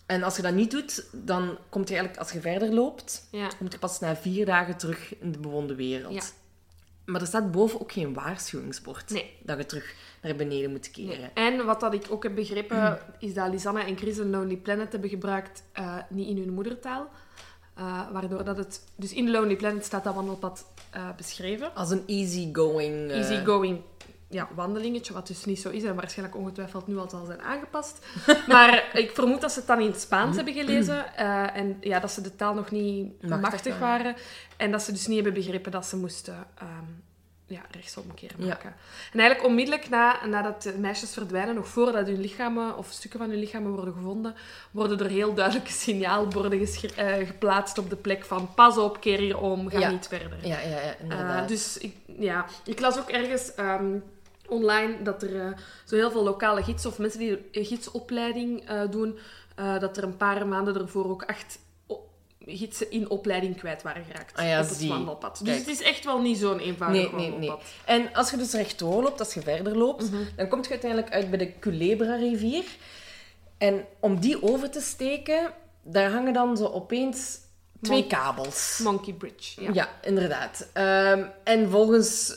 [0.07, 3.79] En als je dat niet doet, dan komt je eigenlijk, als je verder loopt, je
[3.79, 6.35] pas na vier dagen terug in de bewoonde wereld.
[7.05, 9.37] Maar er staat boven ook geen waarschuwingsbord Nee.
[9.43, 11.31] dat je terug naar beneden moet keren.
[11.35, 14.93] En wat dat ik ook heb begrepen, is dat Lisanne en Chris een Lonely Planet
[14.93, 17.09] hebben gebruikt, eh, niet in hun moedertaal.
[17.75, 18.85] Eh, waardoor dat het...
[18.97, 21.75] Dus in Lonely Planet staat dat wandelpad eh, beschreven.
[21.75, 23.11] Als een easygoing...
[23.11, 23.81] eh, Easygoing
[24.33, 28.07] ja, wandelingetje, wat dus niet zo is en waarschijnlijk ongetwijfeld nu al zal zijn aangepast.
[28.47, 32.01] Maar ik vermoed dat ze het dan in het Spaans hebben gelezen eh, en ja,
[32.01, 34.15] dat ze de taal nog niet Machtig machtig, waren.
[34.57, 36.85] En dat ze dus niet hebben begrepen dat ze moesten ehm
[37.53, 38.47] ja, rechtsomkeer Ja.
[38.47, 38.75] maken.
[39.13, 43.31] En eigenlijk onmiddellijk na, nadat de meisjes verdwijnen, nog voordat hun lichamen of stukken van
[43.31, 44.35] hun lichamen worden gevonden,
[44.71, 49.39] worden er heel duidelijke signaalborden eh, geplaatst op de plek van pas op, keer hier
[49.39, 49.91] om, ga Ja.
[49.91, 50.47] niet verder.
[50.47, 51.43] Ja, ja, ja, inderdaad.
[51.43, 53.99] Uh, dus ik, ja, ik las ook ergens ehm,
[54.53, 55.53] online dat er eh,
[55.85, 59.19] zo heel veel lokale gids of mensen die een gidsopleiding eh, doen,
[59.57, 62.09] eh, dat er een paar maanden ervoor ook echt o-
[62.47, 65.41] gidsen in opleiding kwijt waren geraakt Ah ja, op het wandelpad.
[65.45, 67.53] Dus het is echt wel niet zo'n eenvoudig Nee, nee, nee.
[67.85, 70.23] En als je dus rechtdoor loopt, als je verder loopt, Mhm.
[70.37, 72.65] dan kom je uiteindelijk uit bij de Culebra-rivier.
[73.59, 77.39] En om die over te steken, daar hangen dan zo opeens
[77.83, 78.81] twee Mon- kabels.
[78.83, 79.63] Monkey Bridge.
[79.63, 79.71] Ja.
[79.73, 80.69] Ja, inderdaad.
[80.73, 82.37] Ehm, en volgens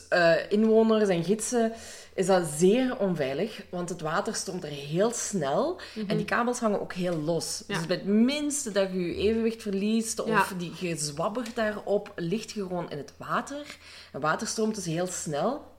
[0.49, 1.73] inwoners en gidsen
[2.15, 6.81] is dat zeer onveilig, want het water stroomt er heel snel en die kabels hangen
[6.81, 7.61] ook heel los.
[7.61, 7.71] Mhm.
[7.71, 7.77] Ja.
[7.77, 10.45] Dus bij het minste dat je je evenwicht verliest of Ja.
[10.57, 13.77] die, je zwabbert daarop, ligt je gewoon in het water.
[14.11, 15.73] En water stroomt dus heel snel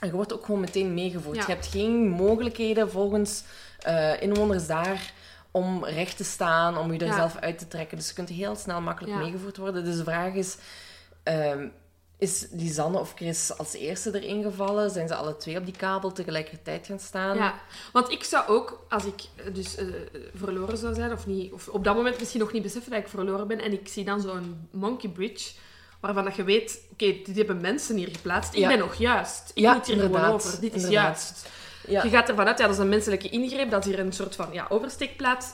[0.00, 1.36] en je wordt ook gewoon meteen meegevoerd.
[1.36, 1.44] Ja.
[1.46, 3.42] Je hebt geen mogelijkheden volgens
[3.78, 5.12] eh, inwoners daar
[5.50, 7.96] om recht te staan, om je er zelf uit te trekken.
[7.96, 9.84] Dus je kunt heel snel makkelijk meegevoerd worden.
[9.84, 10.56] Dus de vraag is...
[11.22, 11.66] ehm,
[12.20, 14.90] is Lisanne of Chris als eerste erin gevallen?
[14.90, 17.36] Zijn ze alle twee op die kabel tegelijkertijd gaan staan?
[17.36, 17.54] Ja,
[17.92, 19.86] want ik zou ook, als ik eh, dus eh,
[20.34, 23.08] verloren zou zijn, of, niet, of op dat moment misschien nog niet beseffen dat ik
[23.08, 25.50] verloren ben, en ik zie dan zo'n monkey bridge,
[26.00, 28.52] waarvan dat je weet, oké, dit hebben mensen hier geplaatst.
[28.54, 28.68] Ik Ja.
[28.68, 29.50] ben nog juist.
[29.54, 30.60] Ik Ja, moet hier gewoon over.
[30.60, 31.04] Dit is inderdaad.
[31.04, 31.48] juist.
[31.86, 32.02] Ja.
[32.02, 34.34] Je gaat ervan uit, ja, dat is een menselijke ingreep, dat is hier een soort
[34.36, 35.46] van ja, oversteekplaats.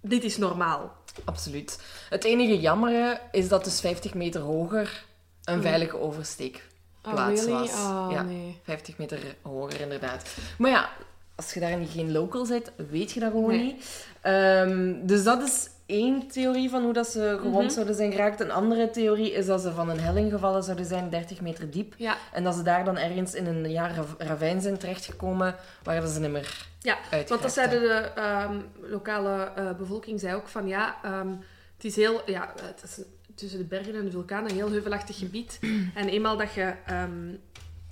[0.00, 0.96] Dit is normaal.
[1.24, 1.78] Absoluut.
[2.08, 5.04] Het enige jammere is dat dus 50 meter hoger
[5.44, 7.50] een veilige oversteekplaats Oh, really?
[7.60, 7.70] was.
[7.72, 8.60] Oh, ja, nee.
[8.62, 10.36] 50 meter hoger inderdaad.
[10.58, 10.88] Maar ja,
[11.34, 13.62] als je daar niet geen local bent, weet je dat gewoon Nee.
[13.62, 14.06] niet.
[14.20, 17.72] Ehm, dus dat is één theorie van hoe dat ze gewond Mhm.
[17.74, 18.40] zouden zijn geraakt.
[18.40, 21.94] Een andere theorie is dat ze van een helling gevallen zouden zijn, 30 meter diep.
[21.96, 26.10] Ja, En dat ze daar dan ergens in een jaar ravijn zijn terechtgekomen, waar dat
[26.10, 26.96] ze niet meer ja.
[27.10, 31.28] uit want dat zeiden de ehm, lokale eh, bevolking, zei ook van ja, ehm,
[31.76, 33.00] het is heel, ja, het is
[33.34, 35.58] tussen de bergen en de vulkanen een heel heuvelachtig gebied.
[35.94, 37.34] En eenmaal dat je ehm,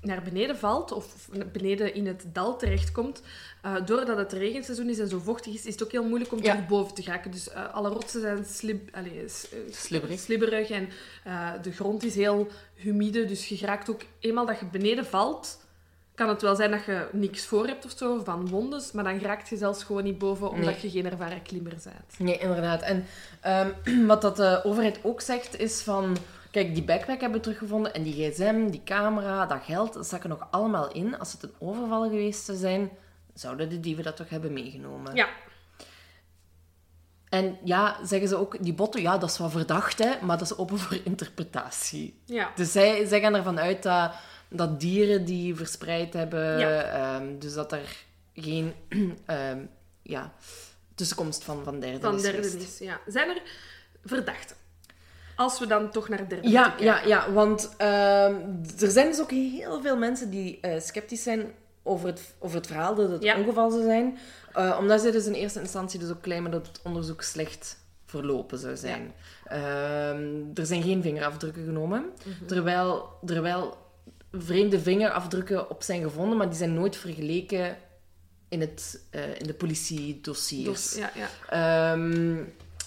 [0.00, 3.22] naar beneden valt of beneden in het dal terechtkomt,
[3.62, 6.42] eh doordat het regenseizoen is en zo vochtig is, is het ook heel moeilijk om
[6.42, 6.50] Ja.
[6.52, 7.30] terug boven te geraken.
[7.30, 10.20] Dus eh, alle rotsen zijn slib, allee, s- eh, Slibberig.
[10.20, 10.88] slibberig en
[11.62, 13.24] de grond is heel humide.
[13.24, 15.60] Dus je geraakt ook, eenmaal dat je beneden valt,
[16.24, 19.18] kan het wel zijn dat je niks voor hebt of zo, van wondes, maar dan
[19.18, 20.78] geraakt je zelfs gewoon niet boven, omdat Nee.
[20.80, 22.18] je geen ervaren klimmer bent.
[22.18, 22.82] Nee, inderdaad.
[22.82, 23.04] En
[23.40, 23.70] ehm,
[24.06, 26.16] wat dat de overheid ook zegt, is van...
[26.50, 30.22] Kijk, die backpack hebben we teruggevonden en die gsm, die camera, dat geld, dat zat
[30.22, 31.18] er nog allemaal in.
[31.18, 32.90] Als het een overval geweest zou zijn,
[33.34, 35.14] zouden de dieven dat toch hebben meegenomen.
[35.14, 35.28] Ja,
[37.28, 40.50] En ja, zeggen ze ook, die botten, ja, dat is wel verdacht, hè, maar dat
[40.50, 42.20] is open voor interpretatie.
[42.24, 42.50] ja.
[42.54, 44.12] Dus zij, zij gaan ervan uit dat,
[44.52, 46.82] dat dieren die verspreid hebben, Ja.
[46.82, 48.72] ehm, dus dat er geen
[49.26, 49.58] ehm,
[50.02, 50.32] ja,
[50.94, 52.68] tussenkomst van, van derden van is derde geweest.
[52.68, 52.78] is.
[52.86, 53.00] Ja.
[53.06, 53.42] Zijn er
[54.04, 54.56] verdachten?
[55.36, 57.08] Als we dan toch naar derde Ja, moeten ja, kijken.
[57.10, 58.34] ja, want ehm,
[58.80, 62.66] er zijn dus ook heel veel mensen die eh, sceptisch zijn over het, over het
[62.66, 63.38] verhaal dat het Ja.
[63.38, 64.18] ongeval zou zijn.
[64.52, 68.58] Eh, omdat ze dus in eerste instantie dus ook claimen dat het onderzoek slecht verlopen
[68.58, 69.12] zou zijn.
[70.54, 72.46] Er zijn geen vingerafdrukken genomen, Mhm.
[72.46, 73.76] terwijl er wel
[74.32, 77.76] vreemde vingerafdrukken op zijn gevonden, maar die zijn nooit vergeleken
[78.48, 80.90] in, het, eh, in de politiedossiers.
[80.90, 81.28] Dus, ja, ja.
[81.92, 82.44] Ehm,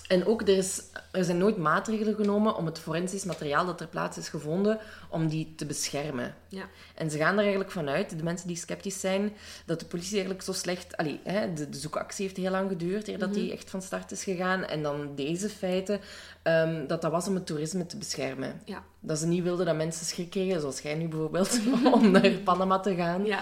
[0.08, 3.88] en ook, er, is, er zijn nooit maatregelen genomen om het forensisch materiaal dat ter
[3.88, 6.36] plaatse is gevonden, om die te beschermen.
[6.48, 6.64] ja.
[6.96, 9.34] En ze gaan er eigenlijk vanuit, de mensen die sceptisch zijn,
[9.66, 10.98] dat de politie eigenlijk zo slecht...
[10.98, 14.12] Allee, hè, de, de zoekactie heeft heel lang geduurd, eer dat die echt van start
[14.12, 14.64] is gegaan.
[14.64, 16.00] En dan deze feiten,
[16.42, 18.62] ehm, dat dat was om het toerisme te beschermen.
[18.66, 18.84] Ja.
[19.00, 21.60] Dat ze niet wilden dat mensen schrik kregen, zoals jij nu bijvoorbeeld,
[21.94, 23.26] om naar Panama te gaan.
[23.26, 23.42] Ja,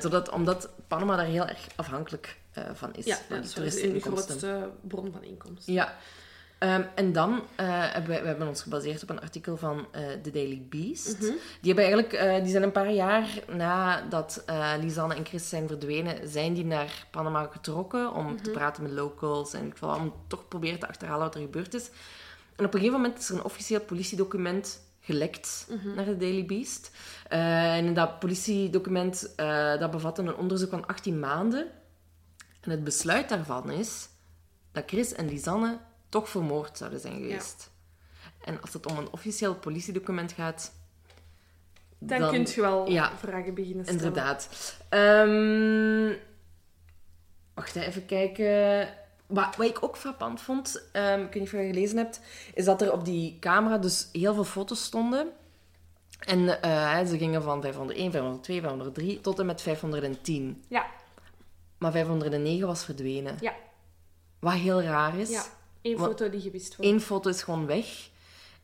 [0.00, 4.00] zodat, omdat Panama daar heel erg afhankelijk eh, van is, ja, van dat is de
[4.00, 5.72] grootste bron van inkomsten.
[5.72, 5.96] Ja.
[6.58, 10.02] Ehm, en dan eh, hebben wij, we hebben ons gebaseerd op een artikel van eh
[10.22, 11.12] The Daily Beast.
[11.20, 11.32] Mhm.
[11.60, 15.68] Die, hebben eigenlijk, eh, die zijn een paar jaar nadat eh Lisanne en Chris zijn
[15.68, 18.42] verdwenen, zijn die naar Panama getrokken om Mhm.
[18.42, 21.90] te praten met locals en ik om toch proberen te achterhalen wat er gebeurd is.
[22.56, 25.94] En op een gegeven moment is er een officieel politiedocument gelekt Mhm.
[25.94, 26.90] naar de Daily Beast.
[27.28, 31.66] Eh, en in dat politiedocument eh, dat bevatte een onderzoek van 18 maanden.
[32.64, 34.08] En het besluit daarvan is
[34.72, 37.70] dat Chris en Lisanne toch vermoord zouden zijn geweest.
[38.44, 40.72] En als het om een officieel politiedocument gaat...
[41.98, 43.16] Dan, kun je wel ja.
[43.16, 44.02] vragen beginnen stellen.
[44.02, 44.48] Inderdaad.
[44.88, 46.12] Ehm,
[47.54, 48.88] wacht, even kijken.
[49.26, 52.20] Wat, wat ik ook frappant vond, ehm, ik weet niet of je gelezen hebt,
[52.54, 55.32] is dat er op die camera dus heel veel foto's stonden.
[56.18, 60.64] En eh, ze gingen van 501, 502, 503 tot en met 510.
[60.68, 60.86] Ja,
[61.84, 63.36] Maar 509 was verdwenen.
[63.40, 63.54] ja,
[64.38, 65.30] Wat heel raar is.
[65.30, 65.42] ja.
[65.82, 66.92] Eén Wat- foto die gewist wordt.
[66.92, 68.08] Eén foto is gewoon weg.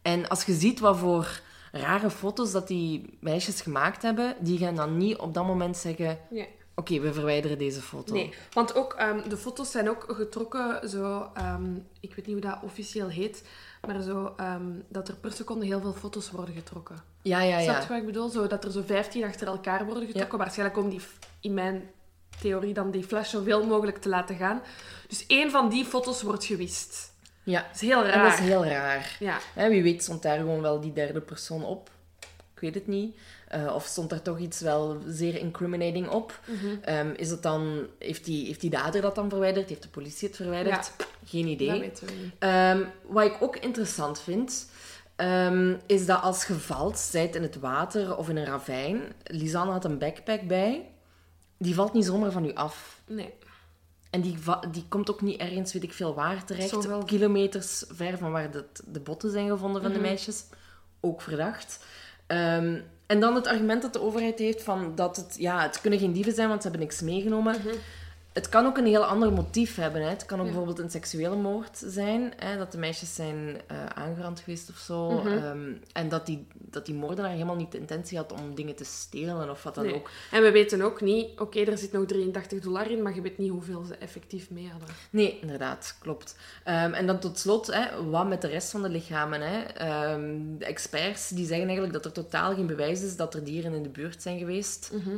[0.03, 1.41] En als je ziet wat voor
[1.73, 6.19] rare foto's dat die meisjes gemaakt hebben, die gaan dan niet op dat moment zeggen...
[6.31, 6.49] Nee.
[6.75, 8.13] Oké, we verwijderen deze foto.
[8.15, 12.51] Nee, want ook ehm, de foto's zijn ook getrokken zo, ehm, ik weet niet hoe
[12.51, 13.45] dat officieel heet,
[13.87, 16.97] maar zo, ehm, dat er per seconde heel veel foto's worden getrokken.
[17.23, 17.81] Ja, ja, Snap ja.
[17.83, 18.29] je wat ik bedoel?
[18.29, 20.39] Zo, dat er zo 15 achter elkaar worden getrokken.
[20.39, 21.01] Waarschijnlijk om die,
[21.41, 21.91] in mijn
[22.41, 24.63] theorie, dan die flash zoveel mogelijk te laten gaan.
[25.09, 27.13] Dus één van die foto's wordt gewist.
[27.43, 28.13] Ja, Dat is heel raar.
[28.13, 29.17] en dat is heel raar.
[29.19, 29.39] Ja.
[29.55, 31.91] Hè, wie weet stond daar gewoon wel die derde persoon op.
[32.55, 33.17] Ik weet het niet.
[33.49, 36.41] Eh, of stond er toch iets wel zeer incriminating op?
[36.45, 36.67] Mhm.
[36.83, 39.69] Ehm, is het dan, heeft, die, heeft die dader dat dan verwijderd?
[39.69, 40.93] Heeft de politie het verwijderd?
[41.25, 41.69] Geen idee.
[41.69, 42.33] Dat weten we niet.
[42.39, 44.69] Ehm, wat ik ook interessant vind,
[45.17, 49.73] ehm, is dat als je valt, zijt in het water of in een ravijn, Lisanne
[49.73, 50.89] had een backpack bij,
[51.63, 53.01] die valt niet zomaar van u af.
[53.07, 53.35] Nee.
[54.11, 54.39] En die,
[54.71, 56.87] die komt ook niet ergens, weet ik veel waar, terecht.
[56.87, 57.05] Wel.
[57.05, 60.45] Kilometers ver van waar de, de botten zijn gevonden van de meisjes.
[61.01, 61.85] Ook verdacht.
[62.27, 65.37] Ehm, en dan het argument dat de overheid heeft van dat het...
[65.39, 67.57] Ja, het kunnen geen dieven zijn, want ze hebben niks meegenomen.
[68.33, 70.03] Het kan ook een heel ander motief hebben.
[70.03, 70.09] Hè.
[70.09, 70.51] Het kan ook Ja.
[70.53, 72.33] bijvoorbeeld een seksuele moord zijn.
[72.37, 75.11] Hè, dat de meisjes zijn eh, aangerand geweest of zo.
[75.11, 75.27] Mhm.
[75.27, 78.85] Ehm, en dat die, dat die moordenaar helemaal niet de intentie had om dingen te
[78.85, 79.95] stelen of wat dan Nee.
[79.95, 80.11] ook.
[80.31, 83.39] En we weten ook niet, oké, er zit nog 83 dollar in, maar je weet
[83.39, 84.89] niet hoeveel ze effectief mee hadden.
[85.11, 86.37] Nee, inderdaad, klopt.
[86.65, 89.41] Ehm, en dan tot slot, hè, wat met de rest van de lichamen?
[89.41, 89.63] Hè?
[89.63, 93.75] Ehm, de experts die zeggen eigenlijk dat er totaal geen bewijs is dat er dieren
[93.75, 94.91] in de buurt zijn geweest.
[94.93, 95.17] Mhm.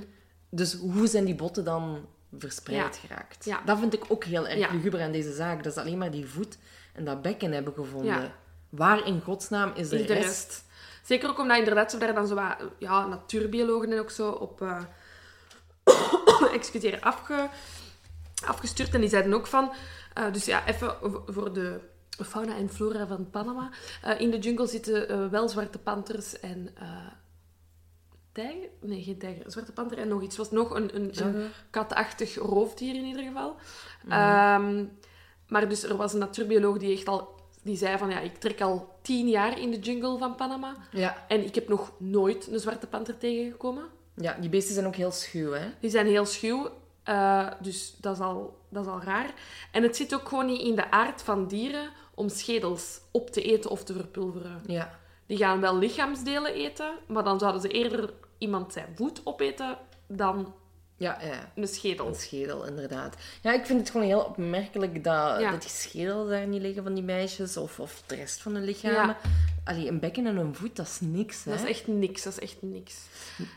[0.50, 1.98] Dus hoe zijn die botten dan
[2.38, 3.00] verspreid Ja.
[3.08, 3.44] geraakt?
[3.44, 3.60] Ja.
[3.64, 5.62] Dat vind ik ook heel erg luguber aan deze zaak.
[5.64, 6.58] Dat ze alleen maar die voet
[6.92, 8.32] en dat bekken hebben gevonden.
[8.68, 10.26] Waar in godsnaam is de, Is de rest?
[10.26, 10.64] rest.
[11.04, 14.62] Zeker ook omdat inderdaad ze daar dan zo wat, ja, natuurbiologen en ook zo op,
[14.62, 14.82] eh
[16.52, 17.48] excuseer, afge,
[18.46, 18.94] afgestuurd.
[18.94, 19.72] En die zeiden ook van,
[20.14, 21.80] eh, dus ja, even voor de
[22.24, 23.70] fauna en flora van Panama.
[24.02, 26.74] Eh, in de jungle zitten wel zwarte panters en
[28.32, 28.68] tijger?
[28.80, 29.50] Nee, geen tijger.
[29.50, 30.36] Zwarte panter en nog iets.
[30.36, 33.56] Het was nog een, een, katachtig roofdier in ieder geval.
[34.08, 34.84] Ehm,
[35.48, 37.40] maar dus er was een natuurbioloog die echt al...
[37.62, 40.74] Die zei van, ja, ik trek al tien jaar in de jungle van Panama.
[40.90, 41.24] Ja.
[41.28, 43.84] En ik heb nog nooit een zwarte panter tegengekomen.
[44.14, 45.66] ja, die beesten zijn ook heel schuw, hè?
[45.80, 46.70] Die zijn heel schuw.
[47.02, 49.34] eh, dus dat is, al, dat is al raar.
[49.72, 53.42] En het zit ook gewoon niet in de aard van dieren om schedels op te
[53.42, 54.62] eten of te verpulveren.
[54.66, 55.00] Ja.
[55.32, 60.54] Die gaan wel lichaamsdelen eten, maar dan zouden ze eerder iemand zijn voet opeten dan
[60.96, 61.52] Ja, ja.
[61.54, 62.06] een schedel.
[62.06, 63.16] Een schedel, inderdaad.
[63.42, 65.50] Ja, ik vind het gewoon heel opmerkelijk dat, Ja.
[65.50, 68.64] dat die schedel daar niet liggen van die meisjes of, of de rest van hun
[68.64, 69.16] lichamen.
[69.64, 71.50] Allee, een bekken en een voet, dat is niks, hè?
[71.50, 72.96] Dat is echt niks, dat is echt niks.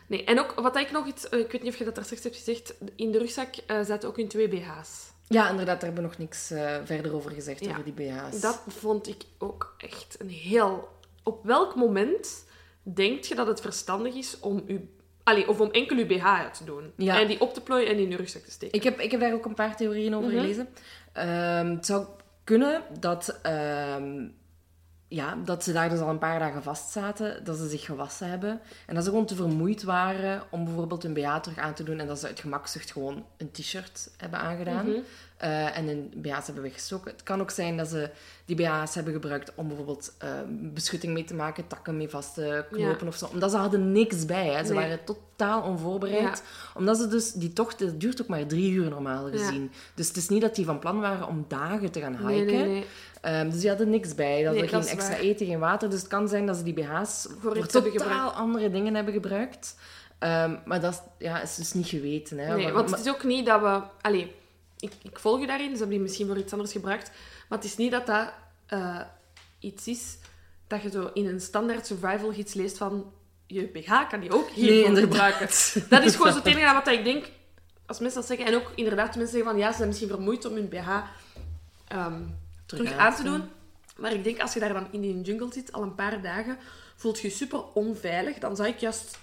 [0.08, 1.30] Nee, en ook, wat ik nog iets...
[1.30, 2.74] eh, Ik weet niet of je dat daar straks hebt gezegd.
[2.96, 5.12] In de rugzak eh, zaten ook hun twee BH's.
[5.28, 8.42] Ja, inderdaad, daar hebben we nog niks eh, verder over gezegd, over die BH's.
[8.42, 10.94] Dat vond ik ook echt een heel...
[11.26, 12.46] Op welk moment
[12.84, 14.90] denk je dat het verstandig is om u...
[15.24, 16.92] Allee, of om enkel uw BH uit te doen.
[16.98, 17.20] Ja.
[17.22, 18.78] En die op te plooien en in uw rugzak te steken.
[18.78, 20.40] Ik heb, ik heb daar ook een paar theorieën over Mhm.
[20.40, 20.68] gelezen.
[21.14, 22.06] Ehm, het zou
[22.44, 24.28] kunnen dat, ehm,
[25.08, 28.30] ja, dat ze daar dus al een paar dagen vast zaten, dat ze zich gewassen
[28.30, 31.84] hebben en dat ze gewoon te vermoeid waren om bijvoorbeeld hun BH terug aan te
[31.84, 35.00] doen en dat ze uit gemakzucht gewoon een t-shirt hebben aangedaan Mhm.
[35.38, 37.12] Eh, en hun BH's hebben weggestoken.
[37.12, 38.10] Het kan ook zijn dat ze
[38.46, 42.66] die BH's hebben gebruikt om bijvoorbeeld eh, beschutting mee te maken, takken mee vast te
[42.72, 44.48] knopen of zo, omdat ze hadden niks bij.
[44.48, 44.66] Hè.
[44.66, 44.82] Ze Nee.
[44.82, 46.44] waren totaal onvoorbereid.
[46.76, 49.38] omdat ze dus, die tocht het duurt ook maar drie uur normaal Ja.
[49.38, 49.72] gezien.
[49.96, 52.46] Dus het is niet dat die van plan waren om dagen te gaan hiken.
[52.46, 52.86] nee, nee.
[53.22, 54.44] Ehm, dus die hadden niks bij.
[54.44, 55.20] Dat Nee, dat geen extra waar.
[55.24, 55.90] eten, geen water.
[55.90, 59.76] Dus het kan zijn dat ze die BH's voor, hebben totaal andere dingen hebben gebruikt.
[60.20, 62.38] Ehm, maar dat is, ja, is dus niet geweten.
[62.38, 62.56] Hè.
[62.56, 63.80] Nee, Maar- want maar- het is ook niet dat we...
[64.02, 64.36] Allee,
[64.86, 67.12] ik, ik volg je daarin, ze hebben die misschien voor iets anders gebruikt.
[67.50, 68.34] Maar het is niet dat dat
[68.66, 69.02] eh,
[69.60, 70.18] iets is
[70.68, 73.14] dat je zo in een standaard survival gids leest van...
[73.48, 75.34] Je BH kan je ook Nee, hiervoor inderdaad.
[75.34, 75.90] gebruiken.
[75.90, 77.26] Dat is gewoon zo het enige wat ik denk...
[77.86, 78.46] Als mensen dat zeggen...
[78.46, 79.60] En ook inderdaad mensen zeggen van...
[79.60, 80.90] Ja, ze zijn misschien vermoeid om hun BH
[81.88, 82.22] ehm,
[82.66, 83.44] terug aan te doen.
[83.98, 86.58] Maar ik denk, als je daar dan in die jungle zit, al een paar dagen,
[86.96, 88.38] voelt je je super onveilig.
[88.38, 89.18] Dan zou ik juist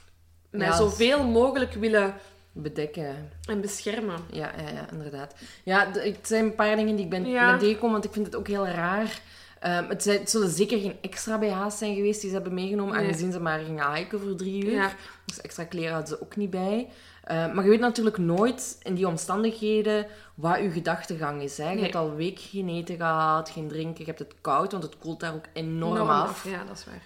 [0.51, 2.15] mij Ja, zoveel mogelijk willen
[2.53, 3.31] Bedekken.
[3.49, 4.19] en beschermen.
[4.31, 5.35] Ja, ja, ja inderdaad.
[5.63, 7.51] Ja, het zijn een paar dingen die ik ben, Ja.
[7.51, 9.21] ben tegengekomen, want ik vind het ook heel raar.
[9.61, 12.95] Ehm, het, zijn, het zullen zeker geen extra BH's zijn geweest die ze hebben meegenomen,
[12.97, 13.05] Nee.
[13.07, 14.73] aangezien ze maar gingen hiken voor drie uur.
[14.73, 14.93] Ja.
[15.25, 16.89] Dus extra kleren hadden ze ook niet bij.
[17.25, 21.57] Ehm, maar je weet natuurlijk nooit in die omstandigheden wat je gedachtegang is.
[21.59, 21.69] Hè.
[21.69, 21.83] Je Nee.
[21.83, 24.99] hebt al een week geen eten gehad, geen drinken, je hebt het koud, want het
[24.99, 26.45] koelt daar ook enorm Enorm af.
[26.51, 27.03] Ja, dat is waar.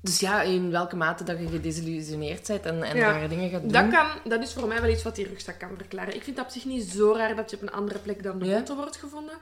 [0.00, 3.10] Dus ja, in welke mate dat je gedesillusioneerd bent en, en Ja.
[3.12, 3.72] rare dingen gaat doen.
[3.72, 6.14] Dat, kan, dat is voor mij wel iets wat die rugzak kan verklaren.
[6.14, 8.38] Ik vind dat op zich niet zo raar dat je op een andere plek dan
[8.38, 8.74] de Ja?
[8.74, 9.34] wordt gevonden.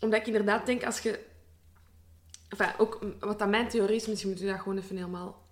[0.00, 1.18] Omdat ik inderdaad denk, als je...
[2.48, 5.42] Enfin, ook wat aan mijn theorie is, misschien moet je dat gewoon even helemaal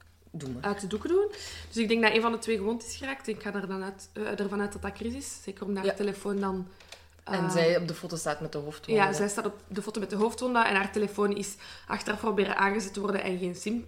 [0.61, 1.27] uit de doeken doen.
[1.69, 3.29] Dus ik denk dat een van de twee gewond is geraakt.
[3.29, 5.39] Ik ga er dan uit, eh, ervan uit dat dat Chris is.
[5.43, 5.91] Zeker omdat Ja.
[5.91, 6.69] de telefoon dan
[7.25, 9.01] En Eh, zij op de foto staat met de hoofdwonde.
[9.03, 11.55] Ja, zij staat op de foto met de hoofdwonde en haar telefoon is
[11.87, 13.85] achteraf proberen aangezet te worden en geen, sim,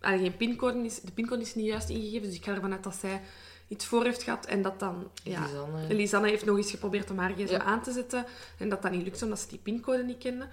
[0.00, 1.00] allee, geen pincode is.
[1.00, 3.20] De pincode is niet juist ingegeven, dus ik ga ervan uit dat zij
[3.68, 5.10] iets voor heeft gehad en dat dan...
[5.22, 5.94] Ja, Lisanne.
[5.94, 7.62] Lisanne heeft nog eens geprobeerd om haar gsm Ja.
[7.62, 8.26] aan te zetten
[8.58, 10.48] en dat dat niet lukt omdat ze die pincode niet kende.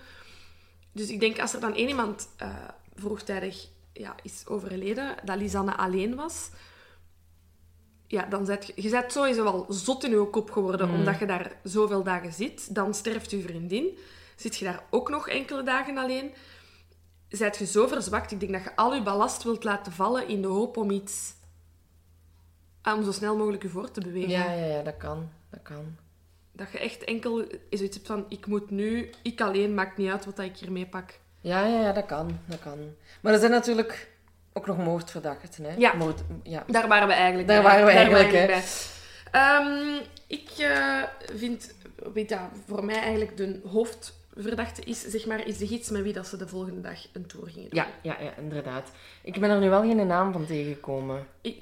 [0.91, 2.49] Dus ik denk als er dan één iemand eh,
[2.95, 6.49] vroegtijdig ja, is overleden, dat Lisanne alleen was,
[8.07, 11.25] ja, dan zet je, je bent sowieso wel zot in je kop geworden omdat je
[11.25, 12.75] daar zoveel dagen zit.
[12.75, 13.97] Dan sterft je vriendin.
[14.35, 16.33] Zit je daar ook nog enkele dagen alleen.
[17.29, 18.31] Zijt je zo verzwakt.
[18.31, 21.33] Ik denk dat je al je ballast wilt laten vallen in de hoop om iets...
[22.81, 24.29] ah, om zo snel mogelijk je voor te bewegen.
[24.29, 25.29] Ja, ja, ja, dat kan.
[25.49, 25.95] Dat kan.
[26.51, 28.25] Dat je echt enkel zoiets hebt van...
[28.29, 29.09] Ik moet nu...
[29.23, 31.19] Ik alleen maakt niet uit wat ik hier meepak.
[31.41, 32.39] Ja, ja, ja, dat kan.
[32.45, 32.79] Dat kan.
[33.21, 34.14] Maar er zijn natuurlijk
[34.57, 35.73] ook nog moordverdachten, hè?
[35.77, 35.93] Ja.
[35.93, 36.63] Moord, ja.
[36.67, 37.71] Daar waren we eigenlijk Daar bij.
[37.71, 38.61] waren we eigenlijk, waren hè.
[38.61, 38.63] bij.
[39.31, 41.03] Ehm, ik eh,
[41.35, 41.73] vind...
[42.13, 42.37] Weet je,
[42.67, 46.37] voor mij eigenlijk de hoofdverdachte is, zeg maar, is de gids met wie dat ze
[46.37, 47.79] de volgende dag een tour gingen doen.
[47.79, 48.91] Ja, ja, ja, inderdaad.
[49.21, 51.27] Ik ben er nu wel geen naam van tegengekomen.
[51.41, 51.59] Ik,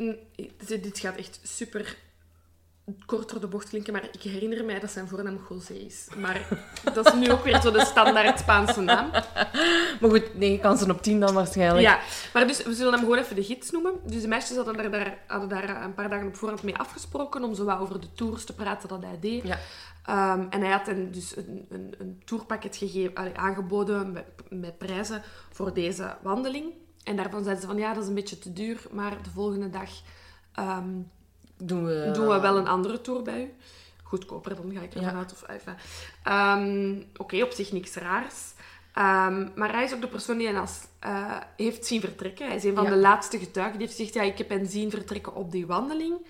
[0.67, 1.97] dit gaat echt super
[3.05, 6.07] kort door de bocht klinken, maar ik herinner mij dat zijn voornaam José is.
[6.17, 6.47] Maar
[6.93, 9.09] dat is nu ook weer zo de standaard Spaanse naam.
[9.99, 11.81] Maar goed, 9 kansen op 10 dan waarschijnlijk.
[11.81, 11.99] Ja,
[12.33, 13.93] maar dus we zullen hem gewoon even de gids noemen.
[14.05, 17.43] Dus de meisjes hadden daar, daar, hadden daar een paar dagen op voorhand mee afgesproken
[17.43, 19.43] om zo wat over de tours te praten dat hij deed.
[19.43, 19.57] Ja.
[20.05, 24.77] Ehm, en hij had hen dus een, een, een tourpakket gegeven, allee, aangeboden met, met
[24.77, 26.65] prijzen voor deze wandeling.
[27.03, 29.69] En daarvan zeiden ze van ja, dat is een beetje te duur, maar de volgende
[29.69, 29.89] dag
[30.53, 30.89] ehm,
[31.65, 32.09] Doen we...
[32.13, 33.53] doen we wel een andere tour bij u.
[34.03, 35.17] Goedkoper, dan ga ik ervan Ja.
[35.17, 35.31] uit.
[35.31, 35.43] Of.
[36.23, 38.35] Ehm, Oké, op zich niks raars.
[38.93, 42.47] Ehm, maar hij is ook de persoon die hen als, eh, heeft zien vertrekken.
[42.47, 42.89] Hij is een van Ja.
[42.89, 43.77] de laatste getuigen.
[43.77, 46.25] Die heeft gezegd, ja, ik heb hen zien vertrekken op die wandeling.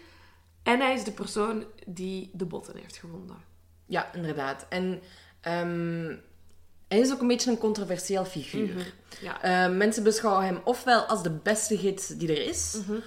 [0.64, 3.38] En hij is de persoon die de botten heeft gevonden.
[3.86, 4.66] Ja, inderdaad.
[4.70, 5.02] En
[5.42, 6.16] ehm,
[6.88, 8.68] hij is ook een beetje een controversieel figuur.
[8.74, 8.82] Mhm.
[9.22, 9.42] Ja.
[9.42, 13.00] Eh, mensen beschouwen hem ofwel als de beste gids die er is, Mhm.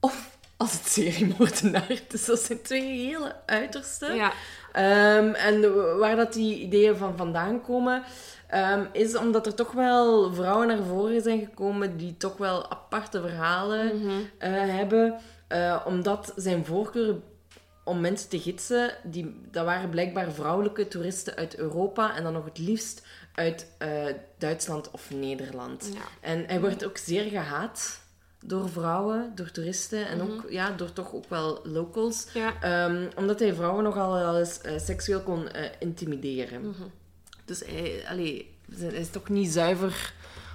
[0.00, 2.00] of als het seriemoordenaar.
[2.08, 4.14] Dus dat zijn twee hele uitersten.
[4.14, 4.32] ja.
[4.72, 5.60] Ehm, en
[5.98, 8.02] waar dat die ideeën van vandaan komen,
[8.46, 13.20] ehm, is omdat er toch wel vrouwen naar voren zijn gekomen die toch wel aparte
[13.20, 14.10] verhalen Mhm.
[14.38, 15.18] eh, hebben.
[15.48, 17.14] Eh, omdat zijn voorkeur
[17.84, 22.44] om mensen te gidsen, die, dat waren blijkbaar vrouwelijke toeristen uit Europa en dan nog
[22.44, 23.88] het liefst uit eh,
[24.38, 25.90] Duitsland of Nederland.
[25.94, 26.00] Ja.
[26.20, 28.00] En hij wordt ook zeer gehaat
[28.44, 32.26] door vrouwen, door toeristen en ook ja, door toch ook wel locals.
[32.34, 32.52] Ja.
[32.60, 36.60] Ehm, omdat hij vrouwen nogal wel eens eh, seksueel kon eh, intimideren.
[36.60, 36.82] Mhm.
[37.44, 40.12] Dus hij, allee, hij is toch niet zuiver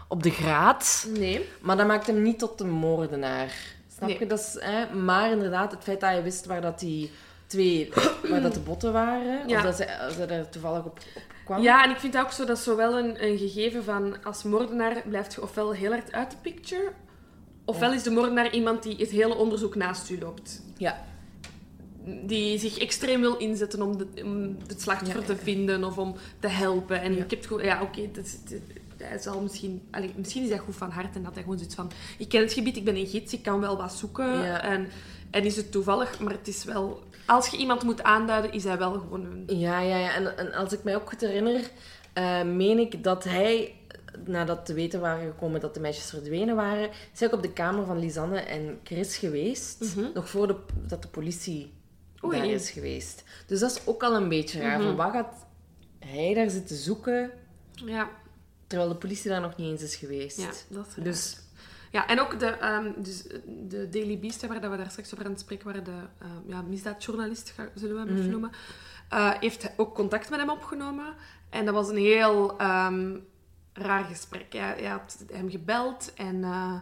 [0.08, 1.08] op de graad.
[1.18, 1.50] Nee.
[1.62, 3.54] Maar dat maakt hem niet tot een moordenaar.
[3.96, 4.20] Snap Nee.
[4.20, 4.26] je?
[4.28, 4.94] Dat is, hè?
[4.96, 7.12] Maar inderdaad, het feit dat je wist waar dat die
[7.48, 7.92] twee
[8.30, 9.58] waar dat de botten waren, Ja.
[9.58, 11.62] of dat ze, ze er toevallig op, op kwam.
[11.62, 15.34] Ja, en ik vind ook zo dat zowel een, een gegeven van als moordenaar blijft
[15.34, 16.92] je ofwel heel hard uit de picture,
[17.66, 20.62] ofwel is de moordenaar iemand die het hele onderzoek naast u loopt.
[20.78, 21.06] Ja.
[22.26, 25.26] Die zich extreem wil inzetten om, de, om het slachtoffer Ja.
[25.28, 27.02] te vinden of om te helpen.
[27.02, 27.24] En Ja.
[27.24, 27.64] ik heb het gewoon...
[27.64, 28.10] Ja, oké,
[28.98, 29.82] hij zal misschien...
[29.92, 31.92] allee, misschien is hij goed van hart en dat hij gewoon zoiets van...
[32.18, 34.26] Ik ken het gebied, ik ben een gids, ik kan wel wat zoeken.
[34.44, 34.62] Ja.
[34.64, 34.88] En,
[35.32, 37.04] en is het toevallig, maar het is wel...
[37.26, 39.58] Als je iemand moet aanduiden, is hij wel gewoon een...
[39.58, 40.14] Ja, ja, ja.
[40.16, 41.70] En, en als ik mij ook goed herinner,
[42.14, 43.74] eh, meen ik dat hij,
[44.26, 47.54] nadat te weten waren gekomen dat de meisjes verdwenen waren, is hij ook op de
[47.54, 49.96] kamer van Lisanne en Chris geweest.
[49.96, 50.06] Mhm.
[50.14, 51.74] Nog voordat dat de politie
[52.24, 52.38] Oei.
[52.38, 53.24] daar is geweest.
[53.48, 54.78] Dus dat is ook al een beetje raar.
[54.78, 54.88] Mhm.
[54.88, 55.46] Van wat gaat
[56.00, 57.32] hij daar zitten zoeken,
[57.72, 58.10] Ja,
[58.68, 60.40] terwijl de politie daar nog niet eens is geweest?
[60.42, 61.06] ja dat is raar.
[61.06, 61.38] Dus
[61.92, 63.24] Ja, en ook de, ehm, dus
[63.70, 66.30] de Daily Beast, waar dat we daar straks over aan het spreken waren, de ehm,
[66.52, 68.30] ja, misdaadjournalist, zullen we hem even Mhm.
[68.32, 68.52] noemen,
[69.10, 71.14] eh, heeft ook contact met hem opgenomen.
[71.50, 73.18] En dat was een heel ehm,
[73.74, 74.54] raar gesprek.
[74.54, 76.74] Hij, hij had hem gebeld en eh,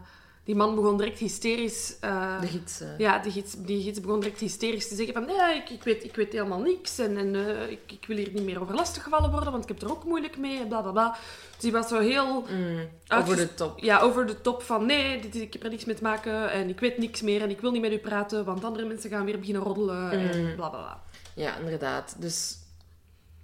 [0.43, 1.95] die man begon direct hysterisch...
[1.99, 2.82] eh, de gids...
[2.97, 6.04] ja, die gids, die gids begon direct hysterisch te zeggen van nee, ik, ik, weet,
[6.04, 9.32] ik weet helemaal niks en, en eh, ik, ik wil hier niet meer over lastiggevallen
[9.32, 11.12] worden, want ik heb er ook moeilijk mee en bla bla bla.
[11.52, 13.79] Dus die was zo heel mm, over de top.
[13.79, 16.69] ja, over de top van nee, dit, ik heb er niks mee te maken en
[16.69, 19.25] ik weet niks meer en ik wil niet met u praten, want andere mensen gaan
[19.25, 20.56] weer beginnen roddelen en Mm.
[20.56, 21.02] bla bla bla.
[21.35, 22.15] Ja, inderdaad.
[22.19, 22.58] Dus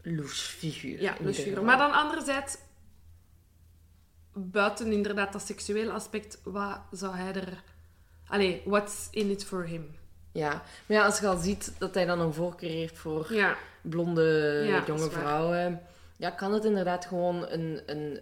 [0.01, 1.01] louche figuur.
[1.01, 1.63] Ja, ieder figuur.
[1.63, 2.57] Maar dan anderzijds,
[4.37, 7.63] buiten inderdaad dat seksuele aspect, wat zou hij er...
[8.27, 9.95] Allee, what's in it for him?
[10.31, 10.49] Ja,
[10.85, 14.63] maar ja, als je al ziet dat hij dan een voorkeur heeft voor Ja, blonde
[14.67, 15.81] Ja, jonge vrouwen,
[16.17, 18.19] ja, kan het inderdaad gewoon een, een,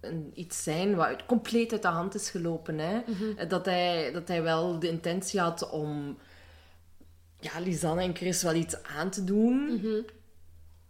[0.00, 2.78] een, iets zijn wat compleet uit de hand is gelopen.
[2.78, 3.00] Hè?
[3.06, 3.48] Mhm.
[3.48, 6.18] Dat, hij, dat hij wel de intentie had om
[7.40, 9.74] ja, Lisanne en Chris wel iets aan te doen.
[9.74, 10.00] Mhm.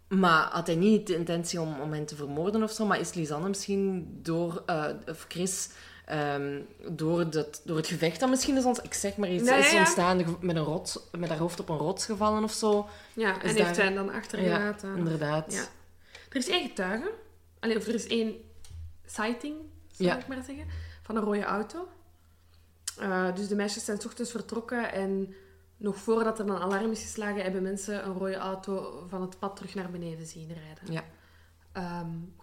[0.08, 2.86] Maar had hij niet de intentie om, om hen te vermoorden of zo?
[2.86, 4.62] Maar is Lisanne misschien door...
[4.66, 5.68] eh, of Chris...
[6.04, 8.78] ehm, door, dat, door het gevecht dat misschien is ons...
[8.80, 9.42] Ik zeg maar iets.
[9.50, 9.78] Nee, is ja.
[9.78, 12.88] ontstaan met, een rots, met haar hoofd op een rots gevallen of zo.
[13.12, 14.96] Ja, en Is heeft daar- zij dan achtergelaten.
[14.96, 15.52] Inderdaad.
[15.52, 15.64] Ja.
[16.30, 17.10] Er is één getuige.
[17.60, 18.34] Allee, of er is één
[19.06, 19.56] sighting,
[19.92, 20.18] zou Ja.
[20.18, 20.66] ik maar zeggen,
[21.02, 21.88] van een rode auto.
[22.98, 25.34] Eh, dus de meisjes zijn 's ochtends vertrokken en
[25.78, 29.56] nog voordat er een alarm is geslagen, hebben mensen een rode auto van het pad
[29.56, 30.92] terug naar beneden zien rijden.
[30.92, 31.04] Ja.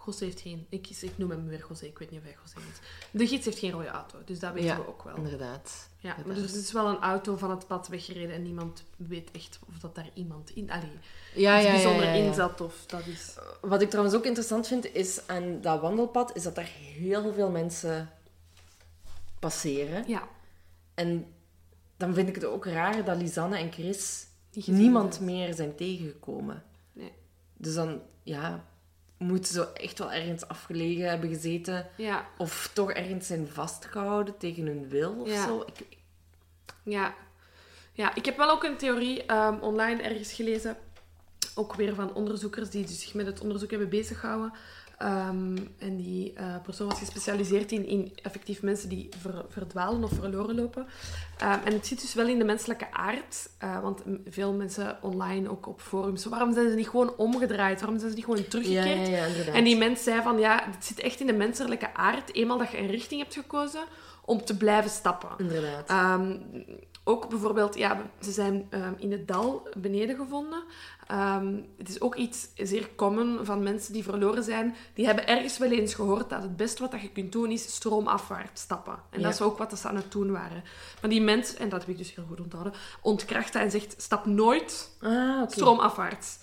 [0.06, 0.66] José heeft geen...
[0.68, 2.78] Ik, ik noem hem weer José, ik weet niet of hij José is.
[3.10, 5.16] De gids heeft geen rode auto, dus dat weten Ja, we ook wel.
[5.16, 5.88] Inderdaad.
[5.98, 6.42] Ja, maar Inderdaad.
[6.42, 9.78] dus het is wel een auto van het pad weggereden en niemand weet echt of
[9.78, 10.70] dat daar iemand in...
[10.70, 10.98] Allee,
[11.34, 13.36] Ja, ja, bijzonder in zat of dat is...
[13.60, 17.50] Wat ik trouwens ook interessant vind, is aan dat wandelpad, is dat daar heel veel
[17.50, 18.10] mensen
[19.38, 20.04] passeren.
[20.08, 20.28] Ja,
[20.94, 21.34] En
[21.96, 24.26] dan vind ik het ook raar dat Lisanne en Chris
[24.64, 26.64] niemand meer zijn tegengekomen.
[26.92, 27.12] nee.
[27.56, 28.64] Dus dan, ja,
[29.18, 31.86] moeten ze echt wel ergens afgelegen hebben gezeten.
[31.96, 35.46] Ja, Of toch ergens zijn vastgehouden tegen hun wil of Ja.
[35.46, 35.64] zo.
[35.66, 35.96] Ik,
[36.82, 37.14] ja.
[37.92, 40.76] Ja, ik heb wel ook een theorie ehm, online ergens gelezen.
[41.54, 44.52] Ook weer van onderzoekers die zich met het onderzoek hebben bezighouden.
[44.98, 50.10] Ehm, en die eh, persoon was gespecialiseerd in, in effectief mensen die ver- verdwalen of
[50.12, 50.86] verloren lopen.
[51.38, 53.50] Ehm, en het zit dus wel in de menselijke aard.
[53.58, 57.80] eh, want veel mensen online, ook op forums, waarom zijn ze niet gewoon omgedraaid?
[57.80, 59.06] Waarom zijn ze niet gewoon teruggekeerd?
[59.08, 59.54] ja, ja, inderdaad.
[59.54, 62.34] En die mens zei van, ja, het zit echt in de menselijke aard.
[62.34, 63.82] Eenmaal dat je een richting hebt gekozen,
[64.24, 65.30] om te blijven stappen.
[65.38, 65.88] Inderdaad.
[65.88, 66.36] Ehm,
[67.08, 70.62] ook bijvoorbeeld, ja, ze zijn ehm, in het dal beneden gevonden.
[71.06, 74.74] Ehm, het is ook iets zeer common van mensen die verloren zijn.
[74.94, 77.74] Die hebben ergens wel eens gehoord dat het beste wat dat je kunt doen is
[77.74, 78.98] stroomafwaarts stappen.
[79.10, 79.24] En Ja.
[79.24, 80.64] dat is ook wat ze aan het doen waren.
[81.00, 83.94] Maar die mens, en dat heb ik dus heel goed onthouden, ontkracht dat en zegt,
[84.02, 86.38] stap nooit Ah, stroomafwaarts.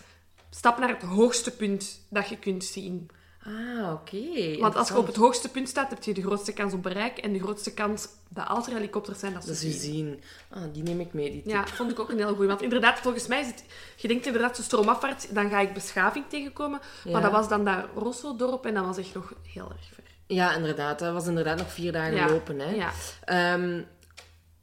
[0.50, 3.10] Stap naar het hoogste punt dat je kunt zien.
[3.46, 4.58] Ah, oké.
[4.60, 7.18] Want als je op het hoogste punt staat, heb je de grootste kans op bereik.
[7.18, 9.72] En de grootste kans dat als er helikopters zijn, dat ze Dat zien.
[9.74, 10.24] zien.
[10.50, 11.52] Ah, die neem ik mee, die tip.
[11.52, 12.48] Ja, vond ik ook een heel goeie.
[12.48, 13.64] Want inderdaad, volgens mij is het...
[13.96, 16.80] Je denkt inderdaad, zo stroomafwaarts, dan ga ik beschaving tegenkomen.
[17.04, 17.12] Ja.
[17.12, 20.04] Maar dat was dan dat Rosso-dorp en dat was echt nog heel erg ver.
[20.28, 21.00] Ja, inderdaad.
[21.00, 22.30] Dat was inderdaad nog vier dagen Ja.
[22.30, 22.60] lopen.
[22.60, 22.70] Hè.
[22.72, 22.92] Ja,
[23.26, 23.82] Ehm,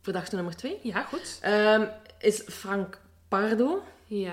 [0.02, 1.38] verdachte nummer twee ja goed.
[1.40, 1.86] ehm,
[2.18, 3.82] is Frank Pardo.
[4.04, 4.32] Ja.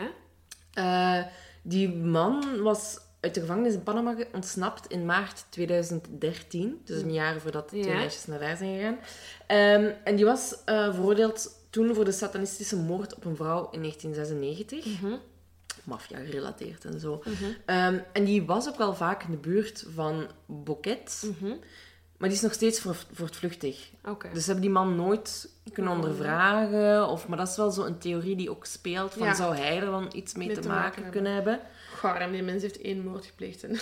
[0.73, 1.23] Eh,
[1.61, 6.82] die man was uit de gevangenis in Panama ontsnapt in maart 2013.
[6.86, 7.97] Dus een jaar voordat de twee Ja.
[7.99, 8.97] meisjes naar daar zijn gegaan.
[9.47, 13.80] Ehm, en die was eh, veroordeeld toen voor de satanistische moord op een vrouw in
[13.82, 14.86] 1996.
[15.01, 15.13] Mhm.
[15.84, 17.24] Maffia gerelateerd en zo.
[17.65, 21.24] Ehm, en die was ook wel vaak in de buurt van Boquet.
[21.39, 21.53] Mhm.
[22.18, 23.89] Maar die is nog steeds voor, voortvluchtig.
[24.05, 24.30] Oké.
[24.34, 27.07] Dus ze hebben die man nooit kunnen ondervragen.
[27.07, 29.13] Of, maar dat is wel zo'n theorie die ook speelt.
[29.13, 29.34] Van, Ja.
[29.34, 31.59] Zou hij er dan iets mee Mee te, te maken, maken kunnen hebben?
[31.93, 33.63] Gaar, die mens heeft één moord gepleegd.
[33.63, 33.80] En...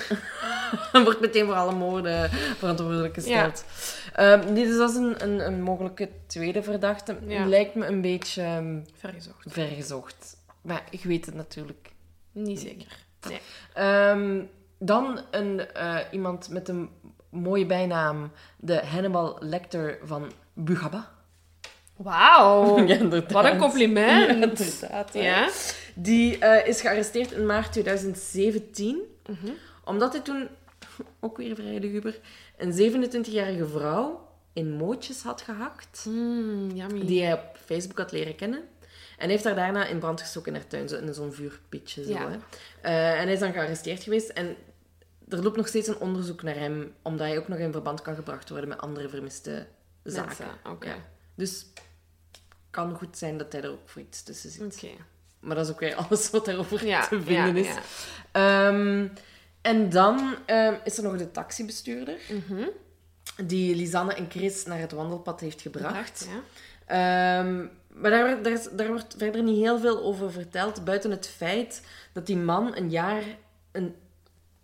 [1.04, 3.66] Wordt meteen voor alle moorden verantwoordelijk gesteld.
[4.14, 7.18] Ehm, nee, dus dat is een, een, een mogelijke tweede verdachte.
[7.28, 7.46] Ja.
[7.46, 9.44] Lijkt me een beetje ehm, Vergezocht.
[9.48, 10.38] vergezocht.
[10.62, 11.92] Maar ik weet het natuurlijk.
[12.32, 13.06] Niet zeker.
[13.28, 13.40] Nee.
[13.74, 14.44] Ehm,
[14.78, 16.90] dan een, eh, iemand met een
[17.36, 18.32] mooie bijnaam.
[18.58, 21.12] De Hannibal Lecter van Bugaba.
[21.96, 22.78] Wauw.
[22.88, 23.10] Ja.
[23.28, 24.28] Wat een compliment.
[24.28, 25.14] Ja, inderdaad.
[25.14, 25.20] hè.
[25.20, 25.50] Ja.
[25.94, 29.00] Die eh, is gearresteerd in maart 2017.
[29.26, 29.52] Mhm.
[29.86, 30.48] Omdat hij toen,
[31.20, 32.20] ook weer vrij luguber,
[32.58, 36.06] een 27-jarige vrouw in mootjes had gehakt.
[36.10, 37.06] Mm.
[37.06, 38.64] Die hij op Facebook had leren kennen.
[39.18, 42.04] En heeft haar daarna in brand gestoken in haar tuin, zo in zo'n vuurpitje.
[42.04, 42.38] Zo, hè.
[42.82, 44.30] Eh, en hij is dan gearresteerd geweest.
[44.30, 44.56] En
[45.30, 48.16] er loopt nog steeds een onderzoek naar hem, omdat hij ook nog in verband kan
[48.16, 49.68] gebracht worden met andere vermiste
[50.04, 50.28] zaken.
[50.48, 50.88] Mensen, Oké.
[50.88, 50.96] Ja.
[51.36, 51.66] Dus
[52.70, 54.76] kan goed zijn dat hij er ook voor iets tussen zit.
[54.76, 54.94] Oké.
[55.40, 57.68] Maar dat is ook weer alles wat daarover Ja, te vinden is.
[57.68, 57.82] ja.
[58.32, 59.08] Ehm,
[59.62, 62.68] en dan ehm, is er nog de taxibestuurder, Mhm.
[63.46, 66.28] die Lisanne en Chris naar het wandelpad heeft gebracht.
[66.30, 66.42] Ja.
[66.86, 71.28] Ehm, maar daar, daar, is- daar wordt verder niet heel veel over verteld, buiten het
[71.28, 71.82] feit
[72.14, 73.24] dat die man een jaar,
[73.72, 73.96] een,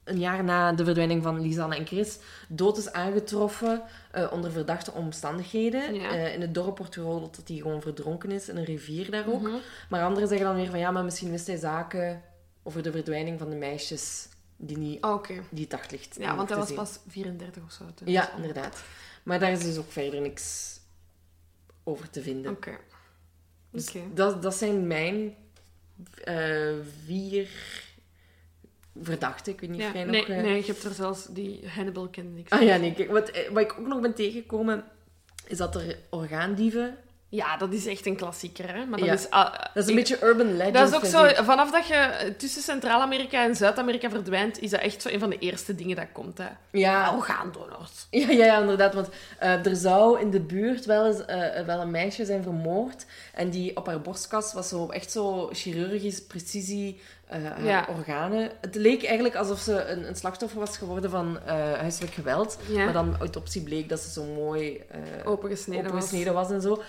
[0.04, 3.82] een jaar na de verdwijning van Lisanne en Chris dood is aangetroffen
[4.12, 5.94] eh, onder verdachte omstandigheden.
[5.94, 6.10] Ja.
[6.10, 9.28] Eh, in het dorp wordt geroddeld dat hij gewoon verdronken is in een rivier daar
[9.28, 9.42] ook.
[9.42, 9.56] Mhm.
[9.90, 12.22] Maar anderen zeggen dan weer van ja, maar misschien wist hij zaken
[12.64, 14.28] over de verdwijning van de meisjes
[14.58, 15.34] die niet Oké.
[15.50, 16.76] die het daglicht Ja, want hij was zien.
[16.76, 17.84] pas 34 of zo.
[17.96, 18.08] toen.
[18.08, 18.84] Ja, inderdaad.
[19.24, 20.80] Maar daar is dus ook verder niks
[21.84, 22.52] over te vinden.
[22.52, 22.78] Oké.
[23.72, 25.36] Dus dat, dat zijn mijn
[26.24, 26.74] eh,
[27.06, 27.50] vier
[29.04, 29.54] verdachten.
[29.54, 30.30] Ik weet niet Ja, of jij nee, nog...
[30.30, 32.52] eh, nee, je hebt er zelfs die Hannibal kende ik.
[32.52, 32.94] Ah ja, nee.
[32.94, 34.84] Kijk, wat, eh, wat ik ook nog ben tegengekomen,
[35.48, 36.98] is dat er orgaandieven
[37.34, 38.86] Ja, dat is echt een klassieker, hè.
[38.86, 39.14] Maar dat Ja.
[39.14, 39.30] is...
[39.30, 40.74] ah, Dat is een ik- beetje urban legend.
[40.76, 41.36] Dat is ook zo, ik.
[41.36, 45.38] vanaf dat je tussen Centraal-Amerika en Zuid-Amerika verdwijnt, is dat echt zo een van de
[45.40, 46.38] eerste dingen dat komt.
[46.38, 46.48] Hè.
[46.72, 48.08] Ja, Orgaandonors.
[48.10, 48.94] Ja, ja, ja, inderdaad.
[48.94, 51.26] Want eh, er zou in de buurt wel eens
[51.66, 53.06] wel een meisje zijn vermoord.
[53.34, 57.00] En die op haar borstkas was zo echt zo chirurgisch precisie
[57.32, 57.88] eh, Ja.
[57.98, 58.52] organen.
[58.62, 62.58] Het leek eigenlijk alsof ze een, een slachtoffer was geworden van eh, huiselijk geweld.
[62.70, 62.84] Ja.
[62.84, 65.92] Maar dan autopsie bleek dat ze zo mooi eh Opengesneden was.
[65.92, 66.82] opengesneden was en zo.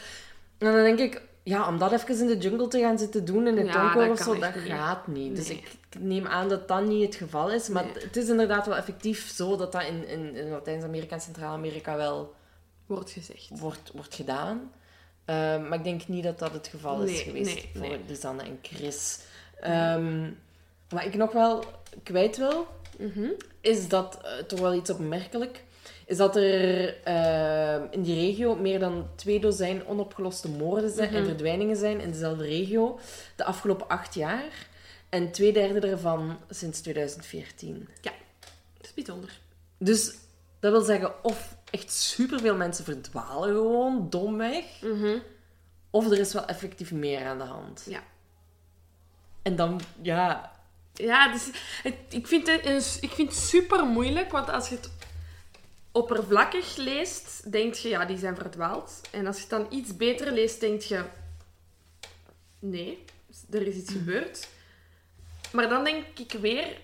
[0.58, 3.46] En dan denk ik, ja, om dat even in de jungle te gaan zitten doen
[3.46, 4.64] in het Ja, donker dat of zo, dat niet.
[4.72, 5.36] gaat niet.
[5.36, 7.68] Dus ik neem aan dat dat niet het geval is.
[7.68, 7.92] Maar Nee.
[8.04, 12.34] het is inderdaad wel effectief zo dat dat in, in, in Latijns-Amerika en Centraal-Amerika wel
[12.86, 13.48] Wordt gezegd.
[13.58, 14.72] wordt, wordt gedaan.
[15.24, 18.00] Ehm, maar ik denk niet dat dat het geval is geweest voor nee.
[18.08, 19.18] Lisanne en Chris.
[19.62, 20.30] Ehm,
[20.88, 21.64] wat ik nog wel
[22.02, 22.66] kwijt wil,
[22.98, 23.28] Mhm.
[23.60, 25.64] is dat, eh, toch wel iets opmerkelijk,
[26.06, 31.18] is dat er ehm, in die regio meer dan twee dozijn onopgeloste moorden zijn en
[31.20, 31.24] Mhm.
[31.28, 32.98] verdwijningen zijn in dezelfde regio
[33.36, 34.70] de afgelopen acht jaar.
[35.08, 37.88] En twee derde daarvan sinds 2014.
[38.00, 38.12] Dat
[38.80, 39.40] is bijzonder.
[39.78, 40.14] Dus
[40.60, 45.18] dat wil zeggen, of echt superveel mensen verdwalen gewoon domweg, Mhm.
[45.90, 47.84] of er is wel effectief meer aan de hand.
[47.88, 48.00] Ja.
[49.42, 50.52] En dan, ja,
[50.94, 51.50] Ja, dus
[51.82, 54.90] het, ik, vind het, ik vind het super moeilijk, want als je het
[55.92, 59.00] oppervlakkig leest, denk je, ja, die zijn verdwaald.
[59.10, 61.04] En als je het dan iets beter leest, denk je,
[62.58, 63.04] nee,
[63.50, 64.48] er is iets gebeurd.
[65.52, 66.76] Maar dan denk ik weer,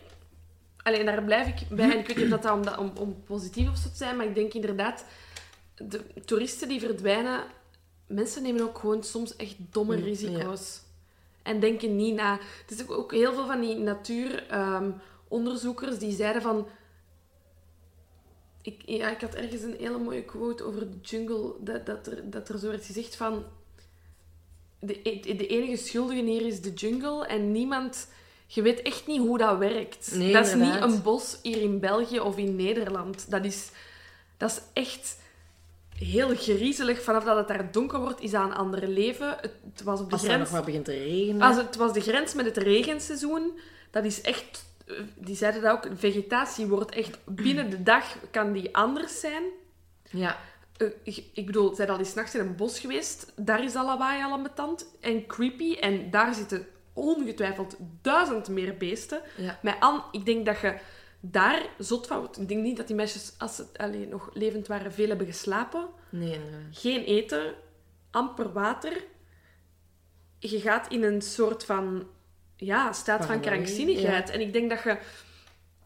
[0.82, 3.22] alleen daar blijf ik bij, en ik weet niet of dat, dat om, om, om
[3.24, 5.04] positief of zo te zijn, maar ik denk inderdaad,
[5.74, 7.44] de toeristen die verdwijnen,
[8.06, 10.56] mensen nemen ook gewoon soms echt domme Mm, ja.
[11.48, 12.38] En denken niet na.
[12.66, 16.66] Het is ook- heel veel van die natuuronderzoekers die zeiden van...
[18.62, 22.30] Ik, ja, ik had ergens een hele mooie quote over de jungle, dat, dat, er,
[22.30, 23.44] dat er zo werd gezegd van...
[24.80, 28.08] De, e- de enige schuldige hier is de jungle en niemand...
[28.46, 30.14] Je weet echt niet hoe dat werkt.
[30.14, 33.30] Nee, dat is niet een bos hier in België of in Nederland.
[33.30, 33.70] Dat is,
[34.36, 35.18] dat is echt
[35.98, 37.02] heel griezelig.
[37.02, 39.28] Vanaf dat het daar donker wordt, is dat een ander leven.
[39.40, 40.50] Het, het was op de als het dan grens...
[40.50, 41.42] nog maar begint te regenen.
[41.42, 43.58] Als het was de grens met het regenseizoen.
[43.90, 44.64] Dat is echt...
[44.86, 45.88] eh, Die zeiden dat ook.
[45.98, 47.18] Vegetatie wordt echt...
[47.24, 49.42] Binnen de dag kan die anders zijn.
[50.10, 50.36] Ja,
[50.76, 53.32] Eh, ik bedoel, zijn al eens nachts in een bos geweest.
[53.36, 54.40] Daar is al lawaai al.
[55.00, 55.74] En creepy.
[55.74, 59.20] En daar zitten ongetwijfeld duizend meer beesten.
[59.36, 59.58] ja.
[59.62, 60.74] Met Anne, ik denk dat je
[61.20, 62.28] daar zot van.
[62.38, 65.86] Ik denk niet dat die meisjes, als ze alleen nog levend waren, veel hebben geslapen.
[66.10, 66.40] Nee.
[66.70, 67.54] Geen eten,
[68.10, 69.04] amper water.
[70.38, 72.06] Je gaat in een soort van
[72.56, 74.30] ja, staat van krankzinnigheid.
[74.30, 74.98] En ik denk dat je,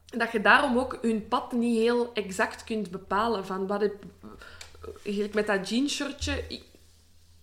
[0.06, 3.46] dat je daarom ook hun pad niet heel exact kunt bepalen.
[3.46, 6.44] Van wat heb, met dat jeanshirtje...
[6.48, 6.64] ik-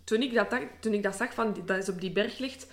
[0.04, 0.48] Toen ik dat,
[0.80, 2.68] toen ik dat zag, van, dat is op die berg ligt...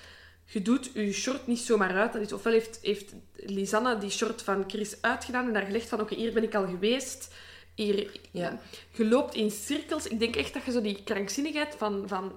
[0.48, 2.12] Je doet je short niet zomaar uit.
[2.12, 6.00] Dat is, ofwel heeft, heeft Lisanne die short van Chris uitgedaan en daar gelegd van...
[6.00, 7.34] Oké, hier ben ik al geweest.
[7.74, 8.58] Hier, Ja.
[8.92, 10.06] je loopt in cirkels.
[10.06, 12.32] Ik denk echt dat je zo die krankzinnigheid van, van,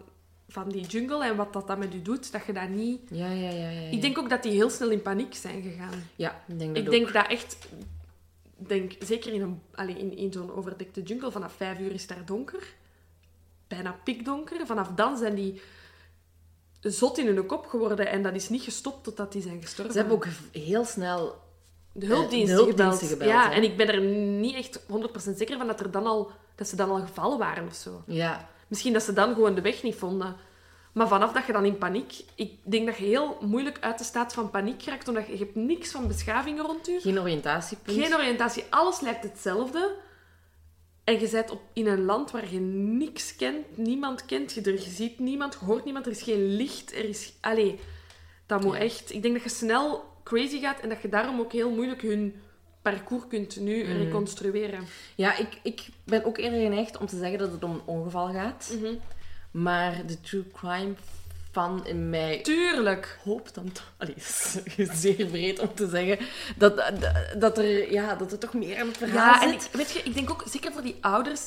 [0.48, 3.02] van die jungle en wat dat dan met je doet, dat je dat niet...
[3.12, 3.90] Ja, ja, ja, ja, ja.
[3.90, 6.04] Ik denk ook dat die heel snel in paniek zijn gegaan.
[6.16, 6.94] Ja, ik denk dat Ik ook.
[6.94, 7.58] denk dat echt...
[8.58, 12.26] Denk, zeker in, een, allee, in, in zo'n overdekte jungle, vanaf vijf uur is daar
[12.26, 12.64] donker.
[13.68, 14.66] Bijna pikdonker.
[14.66, 15.62] Vanaf dan zijn die
[16.80, 19.94] zot in hun kop geworden en dat is niet gestopt totdat die zijn gestorven.
[19.94, 21.36] Ze hebben ook heel snel...
[21.94, 23.30] de hulpdiensten, de hulpdiensten gebeld.
[23.32, 23.56] gebeld, Ja, hè?
[23.56, 24.02] en ik ben er
[24.40, 27.68] niet echt 100% zeker van dat, er dan al, dat ze dan al gevallen waren
[27.68, 28.04] of zo.
[28.06, 30.36] Ja, Misschien dat ze dan gewoon de weg niet vonden.
[30.92, 32.24] Maar vanaf dat je dan in paniek...
[32.36, 35.38] Ik denk dat je heel moeilijk uit de staat van paniek raakt, omdat je, je
[35.38, 37.00] hebt niks van beschaving rond je.
[37.00, 37.98] geen oriëntatiepunt.
[37.98, 38.64] Geen oriëntatie.
[38.70, 39.96] Alles lijkt hetzelfde.
[41.10, 44.74] En je bent op, in een land waar je niks kent, niemand kent je er.
[44.74, 46.94] Je ziet niemand, je hoort niemand, er is geen licht.
[46.94, 47.34] Er is...
[47.42, 47.80] Allee,
[48.46, 48.80] dat moet Ja.
[48.80, 49.14] echt...
[49.14, 52.36] Ik denk dat je snel crazy gaat en dat je daarom ook heel moeilijk hun
[52.82, 53.98] parcours kunt nu Mhm.
[53.98, 54.84] reconstrueren.
[55.16, 58.28] Ja, ik, ik ben ook eerder geneigd om te zeggen dat het om een ongeval
[58.32, 58.74] gaat.
[58.80, 58.94] Mhm.
[59.52, 60.94] Maar de true crime
[61.52, 63.20] fan in mij Tuurlijk.
[63.24, 63.94] hoopt dan toch...
[63.98, 64.16] Allee,
[65.04, 66.28] zeer breed om te zeggen.
[66.58, 69.62] Dat, dat, dat, er, ja, dat er toch meer aan het verhaal Ja, en ik,
[69.72, 71.42] weet je, ik denk ook, zeker voor die ouders...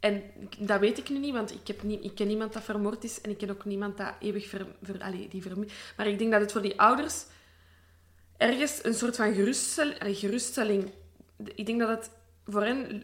[0.00, 0.22] En
[0.58, 3.20] dat weet ik nu niet, want ik, heb niet, ik ken niemand dat vermoord is
[3.20, 6.32] en ik ken ook niemand dat eeuwig ver, ver, allee, die vermi- Maar ik denk
[6.32, 7.24] dat het voor die ouders
[8.36, 10.90] ergens een soort van geruststel, allee, geruststelling...
[11.54, 12.10] Ik denk dat het
[12.46, 13.02] voor hen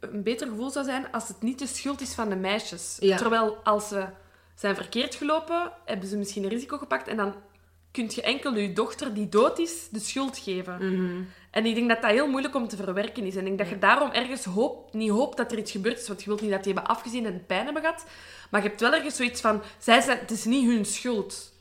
[0.00, 2.96] een beter gevoel zou zijn als het niet de schuld is van de meisjes.
[3.00, 3.16] Ja.
[3.16, 4.06] Terwijl als ze
[4.58, 7.34] zijn verkeerd gelopen, hebben ze misschien een risico gepakt en dan
[7.90, 10.74] kun je enkel je dochter die dood is de schuld geven.
[10.74, 11.22] Mhm.
[11.50, 13.36] En ik denk dat dat heel moeilijk om te verwerken is.
[13.36, 16.08] En ik denk dat je daarom ergens hoop, niet hoopt dat er iets gebeurd is.
[16.08, 18.06] Want je wilt niet dat die hebben afgezien en pijn hebben gehad.
[18.50, 19.62] Maar je hebt wel ergens zoiets van...
[19.78, 21.52] Zij zijn, het is niet hun schuld.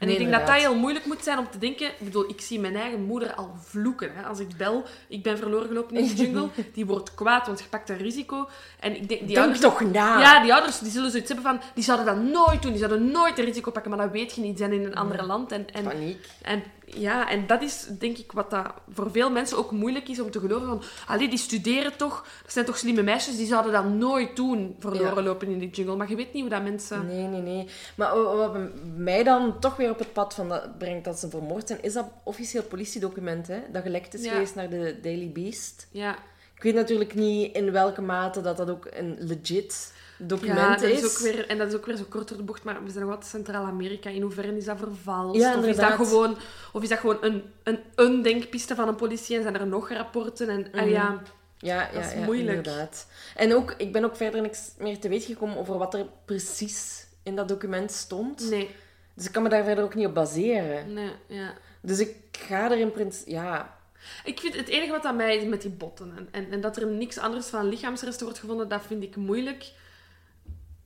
[0.00, 1.86] En Nee, ik denk dat dat heel moeilijk moet zijn om te denken...
[1.86, 4.10] Ik bedoel, ik zie mijn eigen moeder al vloeken.
[4.14, 4.22] Hè.
[4.22, 6.48] Als ik bel, ik ben verloren gelopen in de jungle.
[6.72, 8.48] Die wordt kwaad, want je pakt een risico.
[8.78, 9.20] En ik denk...
[9.20, 10.20] Die Denk ouders, toch na.
[10.20, 11.60] ja, die ouders die zullen zoiets hebben van...
[11.74, 12.70] Die zouden dat nooit doen.
[12.70, 13.90] Die zouden nooit een risico pakken.
[13.90, 14.56] Maar dat weet je niet.
[14.56, 15.52] Die zijn in een ander land.
[15.52, 16.26] En, en Paniek.
[16.42, 16.62] en
[16.96, 20.30] ja, en dat is denk ik wat dat voor veel mensen ook moeilijk is om
[20.30, 20.66] te geloven.
[20.66, 24.76] Van, allee, die studeren toch, dat zijn toch slimme meisjes, die zouden dat nooit doen,
[24.78, 25.22] verloren Ja.
[25.22, 25.96] lopen in die jungle.
[25.96, 27.06] Maar je weet niet hoe dat mensen...
[27.06, 27.66] Nee, nee, nee.
[27.96, 28.56] Maar wa- wat
[28.96, 31.92] mij dan toch weer op het pad van dat brengt dat ze vermoord zijn, is
[31.92, 33.58] dat officieel politiedocument, hè?
[33.72, 34.30] Dat gelekt is Ja.
[34.32, 35.86] geweest naar de Daily Beast.
[35.90, 36.16] Ja,
[36.56, 40.90] Ik weet natuurlijk niet in welke mate dat dat ook een legit ja document dat
[40.90, 41.04] is.
[41.04, 43.04] ook weer, en dat is ook weer zo kort door de bocht, maar we zijn
[43.04, 44.10] nog altijd Centraal-Amerika.
[44.10, 45.40] In hoeverre is dat vervalst?
[45.40, 46.36] Ja, of, is dat gewoon,
[46.72, 49.88] of is dat gewoon een, een, een denkpiste van een politie en zijn er nog
[49.90, 50.48] rapporten?
[50.48, 50.88] En, Mhm.
[50.88, 51.22] ja,
[51.58, 52.56] Ja, ja, Dat is ja, moeilijk.
[52.56, 53.06] inderdaad.
[53.36, 57.06] En ook, ik ben ook verder niks meer te weten gekomen over wat er precies
[57.22, 58.50] in dat document stond.
[58.50, 58.70] nee,
[59.14, 60.92] Dus ik kan me daar verder ook niet op baseren.
[60.92, 61.52] nee, ja.
[61.80, 63.30] Dus ik ga er in principe...
[63.30, 63.76] Ja,
[64.24, 66.12] Ik vind het enige wat aan mij is met die botten.
[66.16, 69.70] En, en, en dat er niks anders van lichaamsresten wordt gevonden, dat vind ik moeilijk.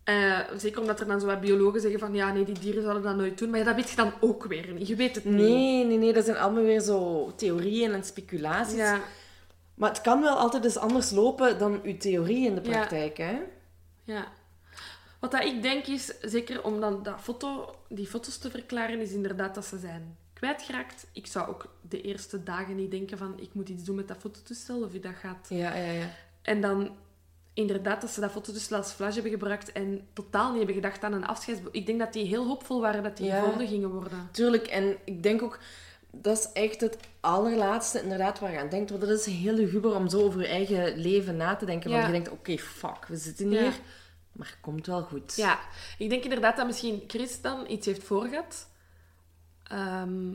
[0.04, 3.02] Eh, zeker omdat er dan zo wat biologen zeggen van ja, nee, die dieren zouden
[3.02, 3.50] dat nooit doen.
[3.50, 4.88] Maar ja, dat weet je dan ook weer niet.
[4.88, 5.34] Je weet het niet.
[5.34, 6.12] nee, nee, nee.
[6.12, 8.76] Dat zijn allemaal weer zo theorieën en speculaties.
[8.76, 9.00] Ja,
[9.74, 12.70] Maar het kan wel altijd eens anders lopen dan uw theorie in de Ja.
[12.70, 13.38] praktijk, hè?
[14.04, 14.26] ja.
[15.20, 19.12] Wat dat ik denk is, zeker om dan dat foto, die foto's te verklaren, is
[19.12, 21.06] inderdaad dat ze zijn kwijtgeraakt.
[21.12, 24.16] Ik zou ook de eerste dagen niet denken van ik moet iets doen met dat
[24.20, 26.10] fototoestel of dat gaat Ja, ja, ja.
[26.42, 26.90] En dan
[27.54, 31.02] inderdaad dat ze dat foto dus als flash hebben gebruikt en totaal niet hebben gedacht
[31.04, 31.62] aan een afscheids...
[31.70, 33.40] Ik denk dat die heel hoopvol waren dat die Ja.
[33.40, 34.28] gevonden gingen worden.
[34.32, 35.58] Tuurlijk, en ik denk ook...
[36.16, 38.90] Dat is echt het allerlaatste inderdaad waar je aan denkt.
[38.90, 41.90] Want dat is heel luguber om zo over je eigen leven na te denken.
[41.90, 41.96] Ja.
[41.96, 43.62] Want je denkt, oké, fuck, we zitten hier.
[43.62, 43.72] Ja.
[44.32, 45.36] Maar het komt wel goed.
[45.36, 45.58] Ja,
[45.98, 48.68] ik denk inderdaad dat misschien Chris dan iets heeft voorgehad.
[49.62, 50.32] Ehm,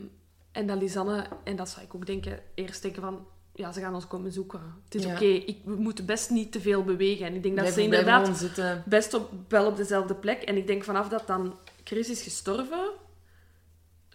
[0.52, 3.26] en dat Lisanne, en dat zou ik ook denken, eerst denken van...
[3.60, 4.60] Ja, ze gaan ons komen zoeken.
[4.84, 5.12] Het is Ja.
[5.12, 7.26] oké, we moeten best niet te veel bewegen.
[7.26, 10.42] En ik denk dat Blijf, ze inderdaad best op, wel op dezelfde plek.
[10.42, 12.90] En ik denk vanaf dat dan Chris is gestorven,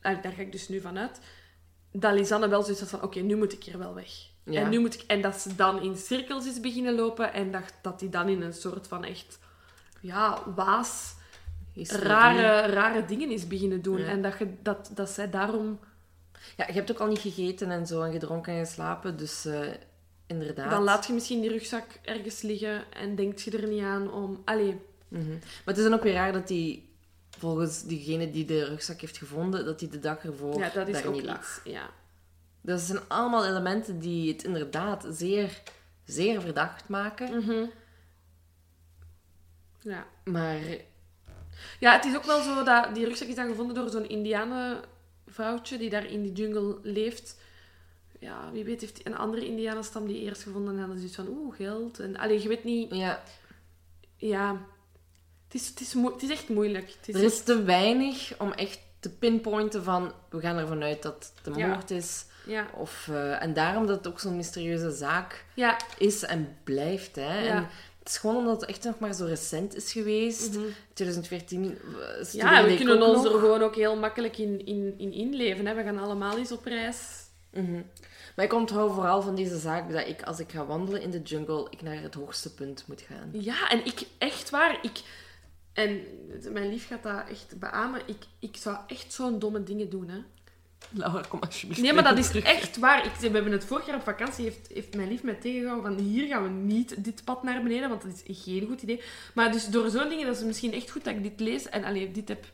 [0.01, 1.19] daar ga ik dus nu vanuit,
[1.91, 4.09] dat Lisanne wel zoiets had van, oké, nu moet ik hier wel weg.
[4.43, 4.61] Ja.
[4.61, 7.73] En, nu moet ik, en dat ze dan in cirkels is beginnen lopen en dat,
[7.81, 9.39] dat die dan in een soort van echt,
[10.01, 11.15] ja, waas,
[11.83, 13.99] rare, rare dingen is beginnen doen.
[13.99, 14.07] Ja.
[14.07, 15.79] En dat, je, dat, dat zij daarom...
[16.57, 19.17] Ja, je hebt ook al niet gegeten en zo, en gedronken en geslapen.
[19.17, 19.67] Dus eh,
[20.27, 20.69] inderdaad.
[20.69, 24.41] Dan laat je misschien die rugzak ergens liggen en denkt je er niet aan om...
[24.45, 25.29] Allee, Mhm.
[25.31, 26.89] Maar het is dan ook weer raar dat die,
[27.37, 30.93] volgens diegene die de rugzak heeft gevonden, dat die de dag ervoor ja, dat is
[30.93, 31.37] daar ook niet lag.
[31.39, 31.59] iets.
[31.63, 31.89] Ja.
[32.61, 35.61] Dat zijn allemaal elementen die het inderdaad zeer,
[36.05, 37.37] zeer verdacht maken.
[37.43, 37.65] Mhm.
[39.81, 40.05] Ja.
[40.23, 40.59] Maar
[41.79, 44.07] Ja, het is ook wel zo dat die rugzak is dan gevonden door zo'n
[45.35, 47.37] indianenvrouwtje die daar in die jungle leeft.
[48.19, 51.27] Ja, wie weet heeft een andere indianenstam die eerst gevonden en dan is iets van
[51.27, 51.99] oeh, geld.
[51.99, 52.95] En, allee, je weet niet...
[52.95, 53.23] ja,
[54.17, 54.61] Ja,
[55.45, 56.95] het is, het is, het is echt moeilijk.
[56.99, 61.01] Het is er is te weinig om echt te pinpointen van we gaan ervan uit
[61.01, 61.67] dat het een Ja.
[61.67, 62.25] moord is.
[62.45, 67.15] Ja, Of, eh, en daarom dat het ook zo'n mysterieuze zaak ja, is en blijft.
[67.15, 67.47] Hè.
[67.47, 67.67] En
[68.05, 70.53] het is gewoon omdat het echt nog maar zo recent is geweest.
[70.53, 70.65] mhm.
[70.93, 73.33] 2014 eh, ja we kunnen ons nog.
[73.33, 75.65] er gewoon ook heel makkelijk in, in, in inleven.
[75.65, 75.73] Hè.
[75.73, 76.97] We gaan allemaal eens op reis.
[77.53, 77.81] Mhm.
[78.35, 81.21] Maar ik onthoud vooral van deze zaak dat ik, als ik ga wandelen in de
[81.21, 83.29] jungle, ik naar het hoogste punt moet gaan.
[83.31, 85.01] Ja, en ik, echt waar, ik...
[85.73, 86.01] En
[86.51, 88.01] mijn lief gaat dat echt beamen.
[88.05, 90.19] Ik, ik zou echt zo'n domme dingen doen, hè.
[90.89, 91.81] Laura, kom alsjeblieft.
[91.81, 92.43] Nee, maar dat is terug.
[92.43, 93.05] echt waar.
[93.05, 96.05] Ik, we hebben het vorig jaar op vakantie, heeft, heeft mijn lief mij tegengehouden van
[96.05, 99.01] hier gaan we niet dit pad naar beneden, want dat is geen goed idee.
[99.33, 101.83] Maar dus door zo'n dingen, dat is misschien echt goed dat ik dit lees en
[101.83, 102.45] alleen dit heb.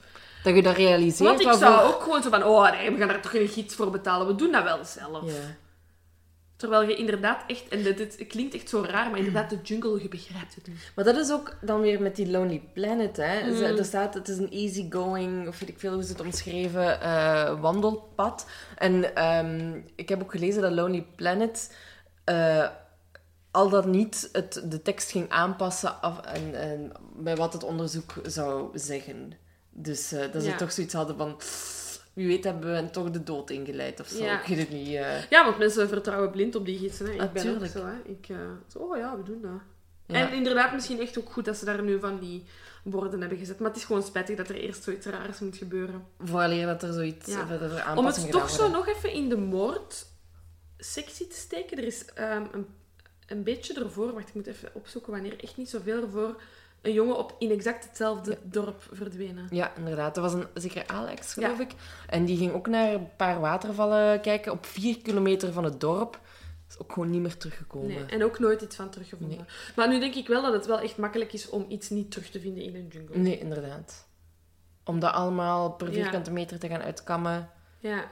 [0.44, 1.30] Dat je dat realiseert.
[1.30, 3.76] Want ik zou ook gewoon zo van, oh nee, we gaan daar toch geen gids
[3.76, 5.26] voor betalen, we doen dat wel zelf.
[5.26, 5.56] Ja.
[6.62, 10.02] Terwijl je inderdaad echt, en dit, dit klinkt echt zo raar, maar inderdaad de jungle,
[10.02, 10.92] je begrijpt het niet.
[10.96, 13.18] Maar dat is ook dan weer met die Lonely Planet.
[13.18, 13.42] Hè.
[13.50, 13.62] Mm.
[13.64, 17.62] Er staat, het is een easygoing, of weet ik veel hoe ze het omschreven, eh,
[17.62, 18.48] wandelpad.
[18.78, 21.76] En ehm, ik heb ook gelezen dat Lonely Planet
[22.24, 22.68] eh,
[23.52, 28.14] al dat niet het, de tekst ging aanpassen af, en, en bij wat het onderzoek
[28.26, 29.34] zou zeggen.
[29.70, 30.58] Dus eh, dat ze Ja.
[30.58, 31.36] toch zoiets hadden van...
[32.14, 34.24] Wie weet hebben we toch de dood ingeleid of zo.
[34.24, 34.42] Ja.
[34.42, 34.88] Ik weet het niet.
[34.88, 35.30] eh.
[35.30, 37.06] Ja, want mensen vertrouwen blind op die gidsen.
[37.06, 37.12] Hè.
[37.12, 37.72] Ik ben ook Natuurlijk.
[37.72, 38.12] zo, hè.
[38.12, 38.38] Ik, eh,
[38.68, 39.52] zo, oh ja, we doen dat.
[40.06, 42.44] En inderdaad, misschien echt ook goed dat ze daar nu van die
[42.84, 43.60] borden hebben gezet.
[43.60, 46.04] Maar het is gewoon spijtig dat er eerst zoiets raars moet gebeuren.
[46.20, 47.48] Vooraleer dat er zoiets Ja.
[47.48, 50.06] verder Om het toch zo nog even in de moord
[50.78, 51.78] sectie te steken.
[51.78, 52.66] Er is ehm, een,
[53.28, 56.42] een beetje ervoor, wacht, ik moet even opzoeken wanneer, echt niet zoveel ervoor,
[56.82, 59.48] een jongen op in exact hetzelfde dorp verdwenen.
[59.50, 60.16] Ja, inderdaad.
[60.16, 61.64] Dat was een zeker Alex, geloof Ja.
[61.64, 61.72] ik.
[62.08, 66.20] En die ging ook naar een paar watervallen kijken op vier kilometer van het dorp.
[66.70, 67.88] Is ook gewoon niet meer teruggekomen.
[67.88, 69.38] Nee, en ook nooit iets van teruggevonden.
[69.38, 69.46] Nee.
[69.76, 72.30] Maar nu denk ik wel dat het wel echt makkelijk is om iets niet terug
[72.30, 73.18] te vinden in een jungle.
[73.18, 74.08] Nee, inderdaad.
[74.86, 75.94] Om dat allemaal per Ja.
[75.94, 77.50] vierkante meter te gaan uitkammen.
[77.80, 78.04] Ja,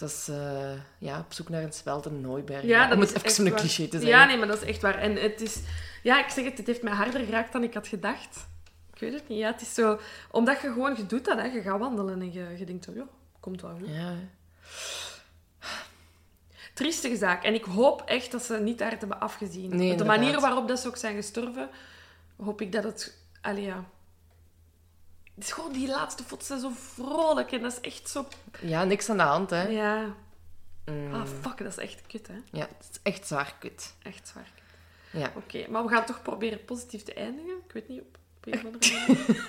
[0.00, 2.62] Dat is eh, ja, op zoek naar een speld en Nooiberg.
[2.62, 3.58] ja dat om is het even echt zo'n waar.
[3.58, 4.10] cliché te zijn.
[4.10, 4.98] Ja, nee, maar dat is echt waar.
[4.98, 5.56] En het is...
[6.02, 8.48] Ja, ik zeg het, het heeft mij harder geraakt dan ik had gedacht.
[8.94, 9.38] Ik weet het niet.
[9.38, 9.98] Ja, het is zo...
[10.30, 10.96] Omdat je gewoon...
[10.96, 11.44] Je doet dat, hè.
[11.44, 12.92] Je gaat wandelen en je, je denkt zo...
[12.94, 13.04] Ja,
[13.40, 13.88] komt wel goed.
[13.88, 14.14] Ja.
[16.74, 17.44] Triestige zaak.
[17.44, 19.76] En ik hoop echt dat ze niet daar hebben afgezien.
[19.76, 21.68] Nee, de manier waarop dat ze ook zijn gestorven,
[22.36, 23.18] hoop ik dat het...
[23.40, 23.84] Allee, ja.
[25.40, 28.26] Het is gewoon die laatste foto's zijn zo vrolijk en dat is echt zo...
[28.60, 29.68] ja, niks aan de hand, hè.
[29.68, 30.14] Ja.
[30.84, 31.14] Mm.
[31.14, 32.34] Ah, fuck, dat is echt kut, hè.
[32.58, 33.94] Ja, het is echt zwaar kut.
[34.02, 34.50] Echt zwaar.
[35.12, 35.32] Ja.
[35.36, 37.54] Oké, maar we gaan toch proberen positief te eindigen.
[37.66, 39.48] Ik weet niet, op, op een of andere manier.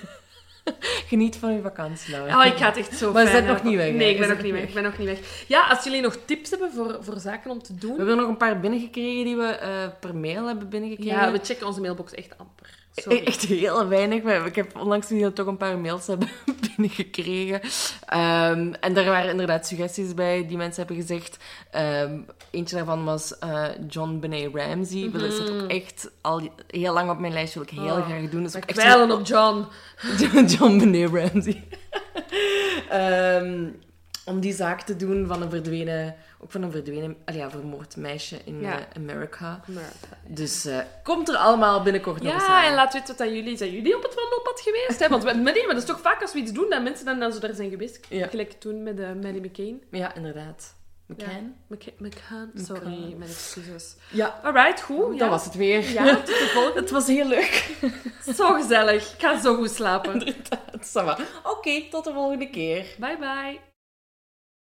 [1.06, 2.40] Geniet van je vakantie, Laura.
[2.40, 3.70] Oh, ik ga het echt zo Maar fijn bent nog hebben.
[3.72, 3.96] niet weg, hè?
[3.96, 4.62] Nee, ik ben nog niet weg.
[4.62, 5.44] Ik ben nog niet weg.
[5.48, 7.96] Ja, als jullie nog tips hebben voor, voor zaken om te We doen...
[7.96, 11.20] hebben er nog een paar binnengekregen die we eh, per mail hebben binnengekregen.
[11.20, 12.81] Ja, we checken onze mailbox echt amper.
[12.94, 13.18] Sorry.
[13.18, 14.22] E- Echt heel weinig.
[14.22, 16.28] maar Ik heb onlangs we toch een paar mails hebben
[16.76, 17.60] binnengekregen.
[18.06, 21.36] Ehm, en daar waren inderdaad suggesties bij die mensen hebben gezegd.
[21.70, 22.18] Ehm,
[22.50, 25.10] eentje daarvan was eh, John Benet Ramsey.
[25.12, 27.54] Dat is ook echt al heel lang op mijn lijst.
[27.54, 28.42] Wil ik heel Oh, graag doen.
[28.42, 28.78] We ook echt
[29.12, 29.66] op John.
[30.52, 31.64] John Benet Ramsey.
[32.88, 33.68] Ehm,
[34.24, 36.16] om die zaak te doen van een verdwenen...
[36.38, 37.16] Ook van een verdwenen...
[37.24, 38.78] ah ja, vermoord meisje in Ja.
[38.78, 39.60] eh, Amerika.
[40.26, 42.64] Dus eh, komt er allemaal binnenkort nog eens Ja, aan.
[42.64, 43.56] en laat weten wat dat jullie...
[43.56, 44.98] Zijn jullie op het wandelpad geweest?
[45.00, 45.08] Hè?
[45.08, 47.32] Want met maar dat is toch vaak als we iets doen, dat mensen dan, dan
[47.32, 48.00] zo daar zijn geweest.
[48.08, 48.26] Ja.
[48.26, 49.82] Gelijk toen met uh, Maddie McCain.
[49.90, 50.74] Ja, inderdaad.
[51.06, 51.54] McCann?
[51.68, 51.94] McCain.
[51.98, 52.50] McCann.
[52.54, 53.96] Sorry, mijn excuses.
[54.10, 55.18] Ja, Alright, goed.
[55.18, 55.90] dat was het weer.
[55.92, 56.80] Ja, tot de volgende.
[56.80, 57.76] Het was heel leuk.
[58.36, 59.12] Zo gezellig.
[59.12, 60.12] Ik ga zo goed slapen.
[60.12, 61.18] Inderdaad.
[61.42, 62.86] Oké, tot de volgende keer.
[62.98, 63.71] Bye bye.